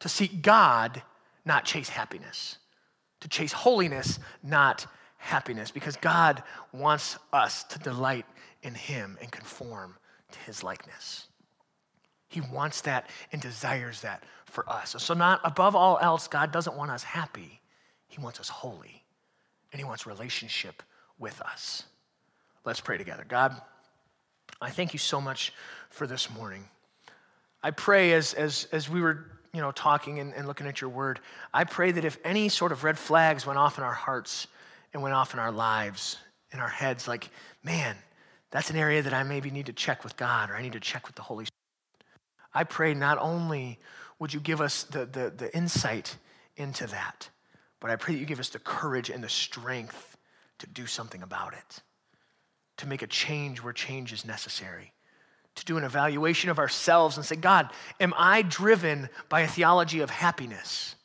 To 0.00 0.08
seek 0.08 0.42
God, 0.42 1.02
not 1.44 1.64
chase 1.64 1.88
happiness. 1.88 2.58
To 3.20 3.28
chase 3.28 3.52
holiness, 3.52 4.18
not 4.42 4.86
happiness, 5.18 5.70
because 5.70 5.96
God 5.96 6.42
wants 6.72 7.18
us 7.32 7.64
to 7.64 7.78
delight 7.78 8.26
in 8.62 8.74
Him 8.74 9.18
and 9.20 9.30
conform 9.30 9.96
to 10.32 10.38
His 10.40 10.62
likeness. 10.62 11.26
He 12.28 12.40
wants 12.40 12.82
that 12.82 13.08
and 13.32 13.40
desires 13.40 14.00
that 14.02 14.24
for 14.46 14.68
us. 14.68 14.94
So, 14.98 15.14
not 15.14 15.40
above 15.44 15.76
all 15.76 15.98
else, 16.00 16.28
God 16.28 16.52
doesn't 16.52 16.76
want 16.76 16.90
us 16.90 17.02
happy. 17.02 17.60
He 18.08 18.20
wants 18.20 18.40
us 18.40 18.48
holy, 18.48 19.04
and 19.72 19.80
He 19.80 19.84
wants 19.84 20.06
relationship 20.06 20.82
with 21.18 21.40
us. 21.40 21.84
Let's 22.64 22.80
pray 22.80 22.98
together. 22.98 23.24
God, 23.26 23.60
I 24.60 24.70
thank 24.70 24.92
you 24.92 24.98
so 24.98 25.20
much 25.20 25.52
for 25.90 26.06
this 26.06 26.30
morning. 26.30 26.64
I 27.62 27.70
pray 27.70 28.12
as, 28.12 28.34
as, 28.34 28.68
as 28.72 28.88
we 28.88 29.00
were 29.00 29.26
you 29.52 29.60
know, 29.60 29.72
talking 29.72 30.18
and, 30.18 30.34
and 30.34 30.46
looking 30.46 30.66
at 30.66 30.80
your 30.80 30.90
word, 30.90 31.20
I 31.54 31.64
pray 31.64 31.90
that 31.92 32.04
if 32.04 32.18
any 32.24 32.48
sort 32.50 32.72
of 32.72 32.84
red 32.84 32.98
flags 32.98 33.46
went 33.46 33.58
off 33.58 33.78
in 33.78 33.84
our 33.84 33.94
hearts 33.94 34.48
and 34.96 35.02
went 35.02 35.14
off 35.14 35.34
in 35.34 35.38
our 35.38 35.52
lives, 35.52 36.16
in 36.52 36.58
our 36.58 36.70
heads, 36.70 37.06
like, 37.06 37.28
man, 37.62 37.94
that's 38.50 38.70
an 38.70 38.76
area 38.76 39.02
that 39.02 39.12
I 39.12 39.24
maybe 39.24 39.50
need 39.50 39.66
to 39.66 39.74
check 39.74 40.02
with 40.02 40.16
God 40.16 40.50
or 40.50 40.56
I 40.56 40.62
need 40.62 40.72
to 40.72 40.80
check 40.80 41.06
with 41.06 41.16
the 41.16 41.22
Holy 41.22 41.44
Spirit. 41.44 41.52
I 42.54 42.64
pray 42.64 42.94
not 42.94 43.18
only 43.18 43.78
would 44.18 44.32
you 44.32 44.40
give 44.40 44.62
us 44.62 44.84
the, 44.84 45.04
the, 45.04 45.30
the 45.36 45.54
insight 45.54 46.16
into 46.56 46.86
that, 46.86 47.28
but 47.78 47.90
I 47.90 47.96
pray 47.96 48.14
that 48.14 48.20
you 48.20 48.24
give 48.24 48.40
us 48.40 48.48
the 48.48 48.58
courage 48.58 49.10
and 49.10 49.22
the 49.22 49.28
strength 49.28 50.16
to 50.60 50.66
do 50.66 50.86
something 50.86 51.22
about 51.22 51.52
it, 51.52 51.82
to 52.78 52.88
make 52.88 53.02
a 53.02 53.06
change 53.06 53.62
where 53.62 53.74
change 53.74 54.14
is 54.14 54.24
necessary, 54.24 54.94
to 55.56 55.64
do 55.66 55.76
an 55.76 55.84
evaluation 55.84 56.48
of 56.48 56.58
ourselves 56.58 57.18
and 57.18 57.26
say, 57.26 57.36
God, 57.36 57.68
am 58.00 58.14
I 58.16 58.40
driven 58.40 59.10
by 59.28 59.42
a 59.42 59.46
theology 59.46 60.00
of 60.00 60.08
happiness? 60.08 60.95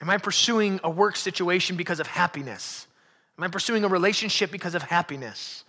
Am 0.00 0.08
I 0.08 0.18
pursuing 0.18 0.80
a 0.82 0.90
work 0.90 1.16
situation 1.16 1.76
because 1.76 2.00
of 2.00 2.06
happiness? 2.06 2.86
Am 3.36 3.44
I 3.44 3.48
pursuing 3.48 3.84
a 3.84 3.88
relationship 3.88 4.50
because 4.50 4.74
of 4.74 4.82
happiness? 4.82 5.64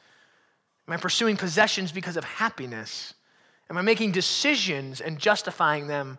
Am 0.88 0.94
I 0.94 0.98
pursuing 0.98 1.38
possessions 1.38 1.92
because 1.92 2.18
of 2.18 2.24
happiness? 2.24 3.14
Am 3.70 3.78
I 3.78 3.82
making 3.82 4.12
decisions 4.12 5.02
and 5.02 5.20
justifying 5.20 5.88
them 5.88 6.18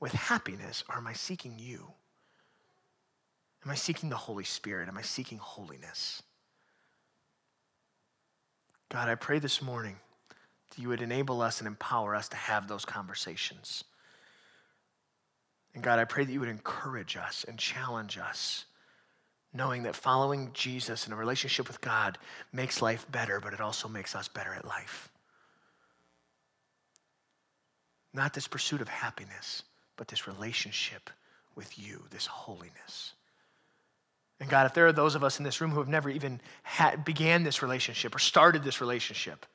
with 0.00 0.12
happiness, 0.12 0.84
or 0.88 0.96
am 0.96 1.06
I 1.06 1.12
seeking 1.12 1.54
you? 1.58 1.92
Am 3.64 3.70
I 3.70 3.74
seeking 3.74 4.08
the 4.08 4.16
Holy 4.16 4.44
Spirit? 4.44 4.88
Am 4.88 4.96
I 4.96 5.02
seeking 5.02 5.38
holiness? 5.38 6.22
God, 8.88 9.08
I 9.08 9.16
pray 9.16 9.38
this 9.38 9.60
morning 9.60 9.96
that 10.70 10.80
you 10.80 10.88
would 10.88 11.02
enable 11.02 11.42
us 11.42 11.60
and 11.60 11.66
empower 11.66 12.14
us 12.14 12.28
to 12.28 12.36
have 12.36 12.68
those 12.68 12.84
conversations. 12.84 13.84
And 15.78 15.84
God, 15.84 16.00
I 16.00 16.06
pray 16.06 16.24
that 16.24 16.32
you 16.32 16.40
would 16.40 16.48
encourage 16.48 17.16
us 17.16 17.44
and 17.46 17.56
challenge 17.56 18.18
us, 18.18 18.64
knowing 19.54 19.84
that 19.84 19.94
following 19.94 20.50
Jesus 20.52 21.06
in 21.06 21.12
a 21.12 21.16
relationship 21.16 21.68
with 21.68 21.80
God 21.80 22.18
makes 22.52 22.82
life 22.82 23.06
better, 23.12 23.38
but 23.38 23.52
it 23.52 23.60
also 23.60 23.86
makes 23.86 24.16
us 24.16 24.26
better 24.26 24.52
at 24.52 24.66
life. 24.66 25.08
Not 28.12 28.34
this 28.34 28.48
pursuit 28.48 28.80
of 28.80 28.88
happiness, 28.88 29.62
but 29.96 30.08
this 30.08 30.26
relationship 30.26 31.10
with 31.54 31.78
you, 31.78 32.02
this 32.10 32.26
holiness. 32.26 33.12
And 34.40 34.50
God, 34.50 34.66
if 34.66 34.74
there 34.74 34.88
are 34.88 34.92
those 34.92 35.14
of 35.14 35.22
us 35.22 35.38
in 35.38 35.44
this 35.44 35.60
room 35.60 35.70
who 35.70 35.78
have 35.78 35.86
never 35.86 36.10
even 36.10 36.40
had, 36.64 37.04
began 37.04 37.44
this 37.44 37.62
relationship 37.62 38.16
or 38.16 38.18
started 38.18 38.64
this 38.64 38.80
relationship, 38.80 39.46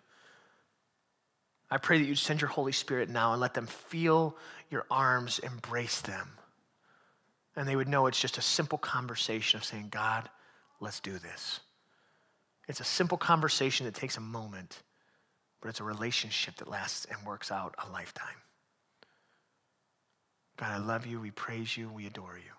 I 1.70 1.80
pray 1.80 1.98
that 1.98 2.06
you'd 2.06 2.18
send 2.18 2.40
your 2.40 2.50
Holy 2.50 2.72
Spirit 2.72 3.10
now 3.10 3.34
and 3.34 3.42
let 3.42 3.56
them 3.56 3.68
feel 3.68 4.38
your 4.74 4.86
arms 4.92 5.40
embrace 5.40 6.02
them. 6.02 6.28
And 7.56 7.68
they 7.68 7.76
would 7.76 7.88
know 7.88 8.08
it's 8.08 8.20
just 8.20 8.40
a 8.40 8.42
simple 8.42 8.80
conversation 8.80 9.58
of 9.58 9.64
saying, 9.64 9.90
God, 9.92 10.28
let's 10.82 11.00
do 11.00 11.20
this. 11.20 11.60
It's 12.68 12.80
a 12.80 12.86
simple 12.86 13.18
conversation 13.18 13.86
that 13.86 13.94
takes 13.94 14.18
a 14.18 14.22
moment, 14.22 14.82
but 15.62 15.70
it's 15.70 15.80
a 15.80 15.84
relationship 15.84 16.56
that 16.56 16.68
lasts 16.68 17.06
and 17.06 17.26
works 17.26 17.52
out 17.52 17.76
a 17.88 17.92
lifetime. 17.92 18.42
God, 20.58 20.72
I 20.72 20.78
love 20.78 21.06
you. 21.06 21.20
We 21.20 21.32
praise 21.32 21.78
you. 21.78 21.90
We 21.90 22.08
adore 22.08 22.38
you. 22.38 22.52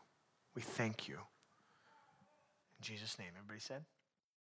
We 0.55 0.63
thank 0.63 1.09
you. 1.09 1.15
In 1.15 2.83
Jesus' 2.83 3.19
name, 3.19 3.29
everybody 3.37 3.61
said? 3.61 3.83